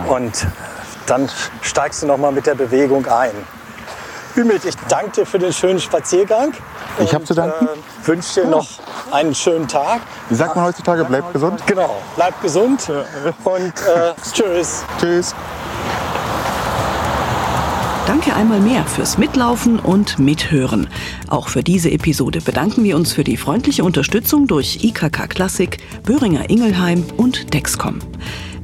Und 0.09 0.47
dann 1.07 1.29
steigst 1.63 2.03
du 2.03 2.07
noch 2.07 2.19
mal 2.19 2.33
mit 2.33 2.47
der 2.47 2.55
Bewegung 2.55 3.07
ein. 3.07 3.33
Ümit, 4.37 4.65
ich 4.65 4.75
danke 4.89 5.11
dir 5.13 5.27
für 5.27 5.39
den 5.39 5.53
schönen 5.53 5.81
Spaziergang. 5.81 6.53
Ich 6.99 7.15
hab 7.15 7.27
zu 7.27 7.35
danken. 7.35 7.67
Äh, 7.67 8.07
wünsche 8.07 8.43
dir 8.43 8.49
noch 8.49 8.67
einen 9.11 9.35
schönen 9.35 9.67
Tag. 9.67 10.01
Wie 10.29 10.35
sagt 10.35 10.57
man 10.57 10.65
heutzutage? 10.67 11.05
Bleibt 11.05 11.33
gesund. 11.33 11.63
Genau, 11.67 11.97
bleib 12.17 12.41
gesund 12.43 12.91
und 13.45 13.63
äh, 13.63 14.13
tschüss. 14.33 14.85
Tschüss. 15.01 15.35
Danke 18.07 18.35
einmal 18.35 18.61
mehr 18.61 18.85
fürs 18.85 19.19
Mitlaufen 19.19 19.81
und 19.81 20.19
Mithören. 20.19 20.89
Auch 21.29 21.49
für 21.49 21.65
diese 21.65 21.91
Episode 21.91 22.41
bedanken 22.41 22.85
wir 22.85 22.95
uns 22.95 23.13
für 23.13 23.25
die 23.25 23.37
freundliche 23.37 23.83
Unterstützung 23.83 24.47
durch 24.47 24.85
IKK 24.85 25.29
Klassik, 25.29 25.79
Böhringer 26.05 26.49
Ingelheim 26.49 27.05
und 27.17 27.53
Dexcom. 27.53 27.99